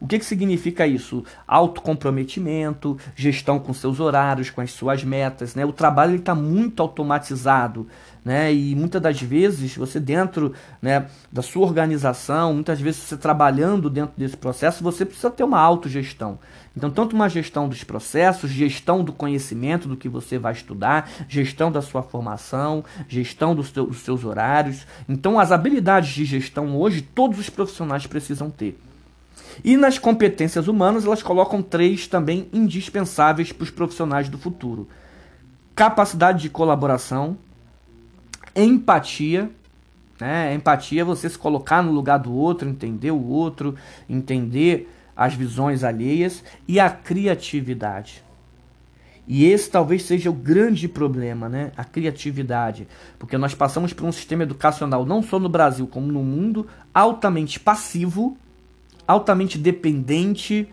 O 0.00 0.06
que, 0.06 0.18
que 0.18 0.24
significa 0.24 0.86
isso? 0.86 1.24
Autocomprometimento, 1.46 2.98
gestão 3.14 3.58
com 3.58 3.72
seus 3.72 4.00
horários, 4.00 4.50
com 4.50 4.60
as 4.60 4.72
suas 4.72 5.02
metas. 5.04 5.54
Né? 5.54 5.64
O 5.64 5.72
trabalho 5.72 6.16
está 6.16 6.34
muito 6.34 6.82
automatizado. 6.82 7.86
Né? 8.24 8.52
E 8.52 8.74
muitas 8.74 9.00
das 9.00 9.20
vezes 9.22 9.76
você 9.76 10.00
dentro 10.00 10.52
né, 10.82 11.06
da 11.30 11.42
sua 11.42 11.64
organização, 11.64 12.52
muitas 12.52 12.80
vezes 12.80 13.02
você 13.02 13.16
trabalhando 13.16 13.88
dentro 13.88 14.14
desse 14.16 14.36
processo, 14.36 14.82
você 14.82 15.04
precisa 15.04 15.30
ter 15.30 15.44
uma 15.44 15.60
autogestão. 15.60 16.38
Então, 16.76 16.90
tanto 16.90 17.14
uma 17.14 17.28
gestão 17.28 17.68
dos 17.68 17.82
processos, 17.84 18.50
gestão 18.50 19.02
do 19.02 19.12
conhecimento 19.12 19.88
do 19.88 19.96
que 19.96 20.08
você 20.08 20.38
vai 20.38 20.52
estudar, 20.52 21.08
gestão 21.26 21.72
da 21.72 21.80
sua 21.80 22.02
formação, 22.02 22.84
gestão 23.08 23.54
dos, 23.54 23.72
seus 23.98 24.24
horários. 24.24 24.86
Então, 25.08 25.38
as 25.38 25.52
habilidades 25.52 26.10
de 26.10 26.24
gestão 26.24 26.76
hoje 26.76 27.00
todos 27.00 27.38
os 27.38 27.48
profissionais 27.48 28.06
precisam 28.06 28.50
ter. 28.50 28.78
E 29.64 29.76
nas 29.76 29.98
competências 29.98 30.68
humanas, 30.68 31.04
elas 31.04 31.22
colocam 31.22 31.62
três 31.62 32.06
também 32.06 32.48
indispensáveis 32.52 33.52
para 33.52 33.64
os 33.64 33.70
profissionais 33.70 34.28
do 34.28 34.38
futuro: 34.38 34.88
capacidade 35.74 36.42
de 36.42 36.50
colaboração, 36.50 37.36
empatia. 38.54 39.50
Né? 40.20 40.54
Empatia 40.54 41.02
é 41.02 41.04
você 41.04 41.28
se 41.28 41.38
colocar 41.38 41.82
no 41.82 41.92
lugar 41.92 42.18
do 42.18 42.32
outro, 42.32 42.68
entender 42.68 43.10
o 43.10 43.26
outro, 43.26 43.74
entender 44.08 44.90
as 45.16 45.34
visões 45.34 45.84
alheias 45.84 46.42
e 46.66 46.80
a 46.80 46.90
criatividade. 46.90 48.24
E 49.28 49.44
esse 49.44 49.68
talvez 49.68 50.04
seja 50.04 50.30
o 50.30 50.34
grande 50.34 50.86
problema, 50.86 51.48
né? 51.48 51.72
A 51.76 51.82
criatividade. 51.82 52.86
Porque 53.18 53.36
nós 53.36 53.54
passamos 53.54 53.92
por 53.92 54.06
um 54.06 54.12
sistema 54.12 54.44
educacional, 54.44 55.04
não 55.04 55.20
só 55.20 55.38
no 55.40 55.48
Brasil, 55.48 55.86
como 55.86 56.12
no 56.12 56.22
mundo, 56.22 56.68
altamente 56.94 57.58
passivo, 57.58 58.38
altamente 59.06 59.58
dependente 59.58 60.68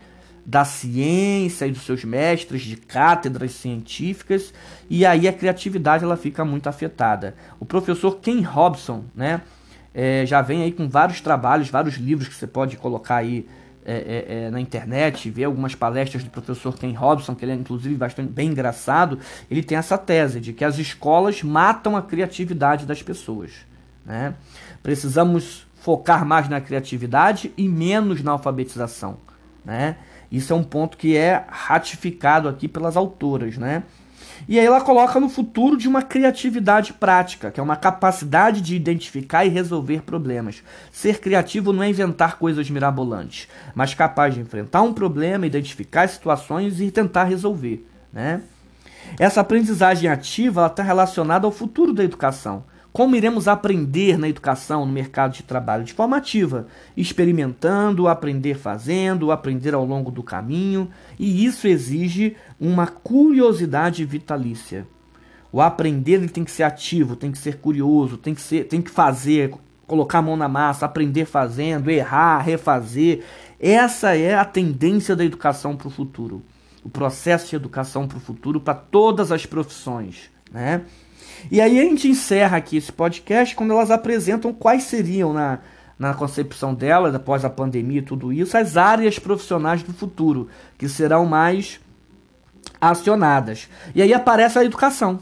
da 0.46 0.64
ciência 0.64 1.66
e 1.66 1.70
dos 1.70 1.82
seus 1.82 2.04
mestres, 2.04 2.62
de 2.62 2.76
cátedras 2.76 3.52
científicas, 3.52 4.52
e 4.90 5.06
aí 5.06 5.26
a 5.26 5.32
criatividade 5.32 6.04
ela 6.04 6.16
fica 6.16 6.44
muito 6.44 6.68
afetada. 6.68 7.34
O 7.58 7.64
professor 7.64 8.18
Ken 8.20 8.42
Robson, 8.42 9.04
né, 9.14 9.40
é, 9.94 10.26
já 10.26 10.42
vem 10.42 10.62
aí 10.62 10.72
com 10.72 10.88
vários 10.88 11.20
trabalhos, 11.20 11.70
vários 11.70 11.94
livros 11.94 12.28
que 12.28 12.34
você 12.34 12.46
pode 12.46 12.76
colocar 12.76 13.16
aí 13.16 13.46
é, 13.86 13.92
é, 13.94 14.44
é, 14.44 14.50
na 14.50 14.60
internet, 14.60 15.30
ver 15.30 15.44
algumas 15.44 15.74
palestras 15.74 16.24
do 16.24 16.30
professor 16.30 16.74
Ken 16.74 16.92
Robson, 16.92 17.34
que 17.34 17.44
ele 17.44 17.52
é 17.52 17.54
inclusive 17.54 17.94
bastante 17.94 18.30
bem 18.30 18.48
engraçado, 18.48 19.18
ele 19.50 19.62
tem 19.62 19.78
essa 19.78 19.96
tese 19.96 20.40
de 20.40 20.52
que 20.52 20.64
as 20.64 20.78
escolas 20.78 21.42
matam 21.42 21.96
a 21.96 22.02
criatividade 22.02 22.86
das 22.86 23.02
pessoas. 23.02 23.52
Né? 24.04 24.34
Precisamos 24.82 25.66
focar 25.84 26.24
mais 26.24 26.48
na 26.48 26.62
criatividade 26.62 27.52
e 27.58 27.68
menos 27.68 28.22
na 28.22 28.32
alfabetização, 28.32 29.18
né? 29.62 29.96
Isso 30.32 30.50
é 30.50 30.56
um 30.56 30.64
ponto 30.64 30.96
que 30.96 31.14
é 31.14 31.44
ratificado 31.46 32.48
aqui 32.48 32.66
pelas 32.66 32.96
autoras, 32.96 33.58
né? 33.58 33.82
E 34.48 34.58
aí 34.58 34.64
ela 34.64 34.80
coloca 34.80 35.20
no 35.20 35.28
futuro 35.28 35.76
de 35.76 35.86
uma 35.86 36.00
criatividade 36.00 36.94
prática, 36.94 37.50
que 37.50 37.60
é 37.60 37.62
uma 37.62 37.76
capacidade 37.76 38.62
de 38.62 38.74
identificar 38.74 39.44
e 39.44 39.50
resolver 39.50 40.00
problemas. 40.00 40.62
Ser 40.90 41.20
criativo 41.20 41.70
não 41.70 41.82
é 41.82 41.90
inventar 41.90 42.38
coisas 42.38 42.70
mirabolantes, 42.70 43.46
mas 43.74 43.92
capaz 43.92 44.32
de 44.32 44.40
enfrentar 44.40 44.80
um 44.80 44.94
problema, 44.94 45.46
identificar 45.46 46.08
situações 46.08 46.80
e 46.80 46.90
tentar 46.90 47.24
resolver, 47.24 47.86
né? 48.10 48.40
Essa 49.18 49.42
aprendizagem 49.42 50.08
ativa 50.08 50.64
está 50.64 50.82
relacionada 50.82 51.46
ao 51.46 51.52
futuro 51.52 51.92
da 51.92 52.02
educação 52.02 52.64
como 52.94 53.16
iremos 53.16 53.48
aprender 53.48 54.16
na 54.16 54.28
educação, 54.28 54.86
no 54.86 54.92
mercado 54.92 55.32
de 55.32 55.42
trabalho? 55.42 55.82
De 55.82 55.92
forma 55.92 56.16
ativa, 56.16 56.68
experimentando, 56.96 58.06
aprender 58.06 58.54
fazendo, 58.54 59.32
aprender 59.32 59.74
ao 59.74 59.84
longo 59.84 60.12
do 60.12 60.22
caminho, 60.22 60.88
e 61.18 61.44
isso 61.44 61.66
exige 61.66 62.36
uma 62.58 62.86
curiosidade 62.86 64.04
vitalícia. 64.04 64.86
O 65.50 65.60
aprender 65.60 66.12
ele 66.12 66.28
tem 66.28 66.44
que 66.44 66.52
ser 66.52 66.62
ativo, 66.62 67.16
tem 67.16 67.32
que 67.32 67.38
ser 67.38 67.58
curioso, 67.58 68.16
tem 68.16 68.32
que, 68.32 68.40
ser, 68.40 68.68
tem 68.68 68.80
que 68.80 68.92
fazer, 68.92 69.52
colocar 69.88 70.20
a 70.20 70.22
mão 70.22 70.36
na 70.36 70.46
massa, 70.46 70.86
aprender 70.86 71.24
fazendo, 71.24 71.90
errar, 71.90 72.42
refazer. 72.42 73.24
Essa 73.58 74.16
é 74.16 74.36
a 74.36 74.44
tendência 74.44 75.16
da 75.16 75.24
educação 75.24 75.74
para 75.74 75.88
o 75.88 75.90
futuro. 75.90 76.44
O 76.84 76.88
processo 76.88 77.50
de 77.50 77.56
educação 77.56 78.06
para 78.06 78.18
o 78.18 78.20
futuro 78.20 78.60
para 78.60 78.74
todas 78.74 79.32
as 79.32 79.44
profissões. 79.44 80.30
Né? 80.52 80.82
E 81.50 81.60
aí 81.60 81.78
a 81.78 81.82
gente 81.82 82.08
encerra 82.08 82.56
aqui 82.56 82.76
esse 82.76 82.92
podcast 82.92 83.54
quando 83.54 83.72
elas 83.72 83.90
apresentam 83.90 84.52
quais 84.52 84.84
seriam 84.84 85.32
na, 85.32 85.60
na 85.98 86.14
concepção 86.14 86.74
delas, 86.74 87.14
após 87.14 87.44
a 87.44 87.50
pandemia 87.50 87.98
e 87.98 88.02
tudo 88.02 88.32
isso, 88.32 88.56
as 88.56 88.76
áreas 88.76 89.18
profissionais 89.18 89.82
do 89.82 89.92
futuro, 89.92 90.48
que 90.78 90.88
serão 90.88 91.26
mais 91.26 91.80
acionadas. 92.80 93.68
E 93.94 94.02
aí 94.02 94.12
aparece 94.12 94.58
a 94.58 94.64
educação. 94.64 95.20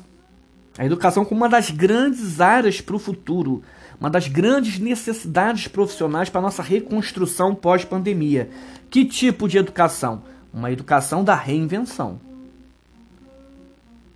A 0.79 0.87
educação 0.87 1.25
como 1.25 1.43
uma 1.43 1.49
das 1.49 1.71
grandes 1.71 2.41
áreas 2.41 2.81
para 2.81 2.97
o 2.97 2.99
futuro, 2.99 3.63
uma 4.01 4.09
das 4.09 4.27
grandes 4.27 4.79
necessidades 4.79 5.69
profissionais 5.69 6.31
para 6.31 6.41
a 6.41 6.43
nossa 6.43 6.63
reconstrução 6.63 7.55
pós-pandemia. 7.55 8.49
Que 8.89 9.05
tipo 9.05 9.47
de 9.47 9.59
educação? 9.59 10.23
Uma 10.53 10.73
educação 10.73 11.23
da 11.23 11.35
reinvenção 11.35 12.32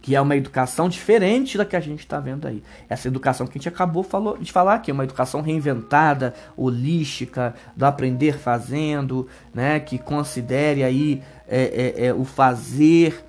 que 0.07 0.15
é 0.15 0.21
uma 0.21 0.37
educação 0.37 0.89
diferente 0.89 1.59
da 1.59 1.65
que 1.65 1.75
a 1.75 1.81
gente 1.81 1.99
está 1.99 2.21
vendo 2.21 2.47
aí. 2.47 2.63
Essa 2.89 3.09
educação 3.09 3.45
que 3.45 3.59
a 3.59 3.61
gente 3.61 3.69
acabou 3.69 4.05
falou, 4.05 4.39
de 4.39 4.53
falar 4.53 4.75
aqui, 4.75 4.89
é 4.89 4.95
uma 4.95 5.03
educação 5.03 5.41
reinventada, 5.41 6.33
holística, 6.57 7.57
do 7.75 7.85
aprender 7.85 8.39
fazendo, 8.39 9.27
né, 9.53 9.81
que 9.81 9.99
considere 9.99 10.85
aí 10.85 11.25
é, 11.49 11.95
é, 11.97 12.07
é, 12.07 12.15
o 12.15 12.25
fazer. 12.25 13.21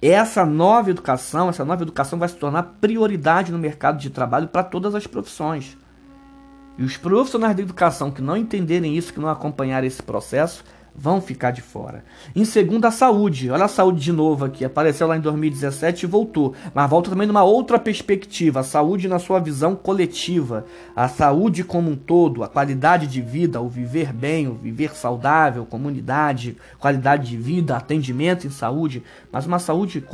Essa 0.00 0.46
nova 0.46 0.88
educação, 0.88 1.50
essa 1.50 1.62
nova 1.62 1.82
educação 1.82 2.18
vai 2.18 2.30
se 2.30 2.36
tornar 2.36 2.62
prioridade 2.80 3.52
no 3.52 3.58
mercado 3.58 3.98
de 3.98 4.08
trabalho 4.08 4.48
para 4.48 4.64
todas 4.64 4.94
as 4.94 5.06
profissões. 5.06 5.76
E 6.78 6.84
os 6.84 6.96
profissionais 6.96 7.54
da 7.54 7.62
educação 7.62 8.10
que 8.10 8.22
não 8.22 8.34
entenderem 8.34 8.96
isso, 8.96 9.12
que 9.12 9.20
não 9.20 9.28
acompanharem 9.28 9.86
esse 9.86 10.02
processo, 10.02 10.64
vão 10.94 11.20
ficar 11.20 11.50
de 11.50 11.62
fora. 11.62 12.04
Em 12.34 12.44
segundo, 12.44 12.84
a 12.84 12.90
saúde. 12.90 13.50
Olha 13.50 13.64
a 13.64 13.68
saúde 13.68 14.00
de 14.00 14.12
novo 14.12 14.44
aqui. 14.44 14.64
Apareceu 14.64 15.06
lá 15.06 15.16
em 15.16 15.20
2017 15.20 16.04
e 16.04 16.06
voltou. 16.06 16.54
Mas 16.74 16.88
volta 16.88 17.10
também 17.10 17.26
numa 17.26 17.42
outra 17.42 17.78
perspectiva. 17.78 18.60
A 18.60 18.62
saúde 18.62 19.08
na 19.08 19.18
sua 19.18 19.40
visão 19.40 19.74
coletiva. 19.74 20.66
A 20.94 21.08
saúde 21.08 21.64
como 21.64 21.90
um 21.90 21.96
todo, 21.96 22.44
a 22.44 22.48
qualidade 22.48 23.06
de 23.06 23.22
vida, 23.22 23.60
o 23.60 23.68
viver 23.68 24.12
bem, 24.12 24.48
o 24.48 24.54
viver 24.54 24.94
saudável, 24.94 25.64
comunidade, 25.64 26.56
qualidade 26.78 27.30
de 27.30 27.36
vida, 27.36 27.76
atendimento 27.76 28.46
em 28.46 28.50
saúde. 28.50 29.02
Mas 29.30 29.46
uma 29.46 29.58
saúde 29.58 30.04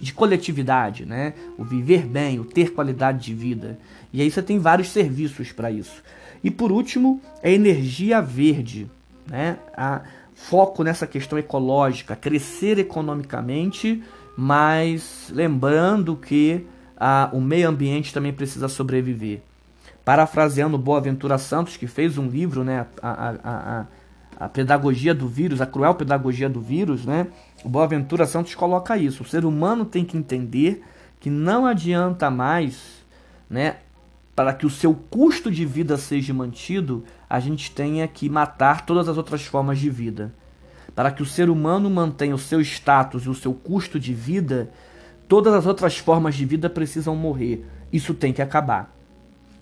de 0.00 0.12
coletividade, 0.12 1.04
né? 1.04 1.34
O 1.58 1.64
viver 1.64 2.06
bem, 2.06 2.38
o 2.38 2.44
ter 2.44 2.72
qualidade 2.72 3.24
de 3.24 3.34
vida. 3.34 3.78
E 4.12 4.22
aí 4.22 4.30
você 4.30 4.42
tem 4.42 4.58
vários 4.58 4.88
serviços 4.90 5.52
para 5.52 5.70
isso. 5.70 6.02
E 6.42 6.50
por 6.50 6.70
último, 6.70 7.20
a 7.42 7.48
energia 7.48 8.20
verde. 8.22 8.88
Né? 9.26 9.58
A, 9.76 10.02
foco 10.38 10.82
nessa 10.82 11.06
questão 11.06 11.38
ecológica, 11.38 12.16
crescer 12.16 12.78
economicamente, 12.78 14.02
mas 14.36 15.30
lembrando 15.34 16.16
que 16.16 16.64
ah, 16.96 17.28
o 17.32 17.40
meio 17.40 17.68
ambiente 17.68 18.14
também 18.14 18.32
precisa 18.32 18.68
sobreviver. 18.68 19.42
Parafraseando 20.04 20.78
Boaventura 20.78 21.36
Santos, 21.36 21.76
que 21.76 21.86
fez 21.86 22.16
um 22.16 22.28
livro, 22.28 22.64
né, 22.64 22.86
a, 23.02 23.10
a, 23.10 23.30
a, 23.44 23.86
a 24.46 24.48
Pedagogia 24.48 25.12
do 25.12 25.28
Vírus, 25.28 25.60
a 25.60 25.66
Cruel 25.66 25.94
Pedagogia 25.96 26.48
do 26.48 26.60
Vírus, 26.60 27.04
né, 27.04 27.26
o 27.64 27.68
Boaventura 27.68 28.24
Santos 28.24 28.54
coloca 28.54 28.96
isso. 28.96 29.24
O 29.24 29.26
ser 29.26 29.44
humano 29.44 29.84
tem 29.84 30.04
que 30.04 30.16
entender 30.16 30.82
que 31.20 31.28
não 31.28 31.66
adianta 31.66 32.30
mais, 32.30 33.04
né, 33.50 33.76
para 34.38 34.54
que 34.54 34.64
o 34.64 34.70
seu 34.70 34.94
custo 34.94 35.50
de 35.50 35.66
vida 35.66 35.96
seja 35.96 36.32
mantido, 36.32 37.02
a 37.28 37.40
gente 37.40 37.72
tenha 37.72 38.06
que 38.06 38.28
matar 38.28 38.86
todas 38.86 39.08
as 39.08 39.16
outras 39.16 39.44
formas 39.44 39.80
de 39.80 39.90
vida. 39.90 40.32
Para 40.94 41.10
que 41.10 41.20
o 41.20 41.26
ser 41.26 41.50
humano 41.50 41.90
mantenha 41.90 42.36
o 42.36 42.38
seu 42.38 42.60
status 42.60 43.24
e 43.24 43.28
o 43.28 43.34
seu 43.34 43.52
custo 43.52 43.98
de 43.98 44.14
vida, 44.14 44.70
todas 45.26 45.52
as 45.52 45.66
outras 45.66 45.98
formas 45.98 46.36
de 46.36 46.44
vida 46.44 46.70
precisam 46.70 47.16
morrer. 47.16 47.66
Isso 47.92 48.14
tem 48.14 48.32
que 48.32 48.40
acabar. 48.40 48.96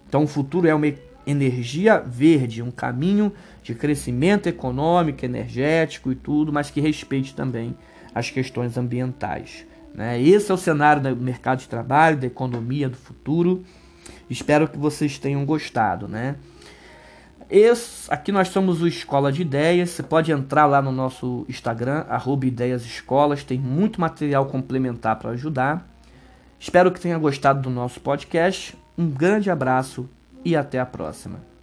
Então 0.06 0.24
o 0.24 0.28
futuro 0.28 0.68
é 0.68 0.74
uma 0.74 0.92
energia 1.26 1.98
verde, 1.98 2.60
um 2.60 2.70
caminho 2.70 3.32
de 3.62 3.74
crescimento 3.74 4.46
econômico, 4.46 5.24
energético 5.24 6.12
e 6.12 6.14
tudo, 6.14 6.52
mas 6.52 6.68
que 6.68 6.82
respeite 6.82 7.34
também 7.34 7.74
as 8.14 8.28
questões 8.28 8.76
ambientais. 8.76 9.64
Né? 9.94 10.20
Esse 10.20 10.50
é 10.50 10.54
o 10.54 10.58
cenário 10.58 11.14
do 11.14 11.16
mercado 11.16 11.60
de 11.60 11.66
trabalho, 11.66 12.18
da 12.18 12.26
economia 12.26 12.90
do 12.90 12.96
futuro. 12.98 13.64
Espero 14.28 14.68
que 14.68 14.78
vocês 14.78 15.18
tenham 15.18 15.44
gostado, 15.44 16.08
né? 16.08 16.36
Esse, 17.48 18.12
aqui 18.12 18.32
nós 18.32 18.48
somos 18.48 18.82
o 18.82 18.88
Escola 18.88 19.30
de 19.30 19.42
Ideias. 19.42 19.90
Você 19.90 20.02
pode 20.02 20.32
entrar 20.32 20.66
lá 20.66 20.82
no 20.82 20.90
nosso 20.90 21.46
Instagram, 21.48 22.04
arroba 22.08 22.46
Ideias 22.46 22.84
Escolas. 22.84 23.44
Tem 23.44 23.58
muito 23.58 24.00
material 24.00 24.46
complementar 24.46 25.16
para 25.16 25.30
ajudar. 25.30 25.86
Espero 26.58 26.90
que 26.90 27.00
tenha 27.00 27.18
gostado 27.18 27.62
do 27.62 27.70
nosso 27.70 28.00
podcast. 28.00 28.76
Um 28.98 29.08
grande 29.08 29.50
abraço 29.50 30.08
e 30.44 30.56
até 30.56 30.80
a 30.80 30.86
próxima. 30.86 31.55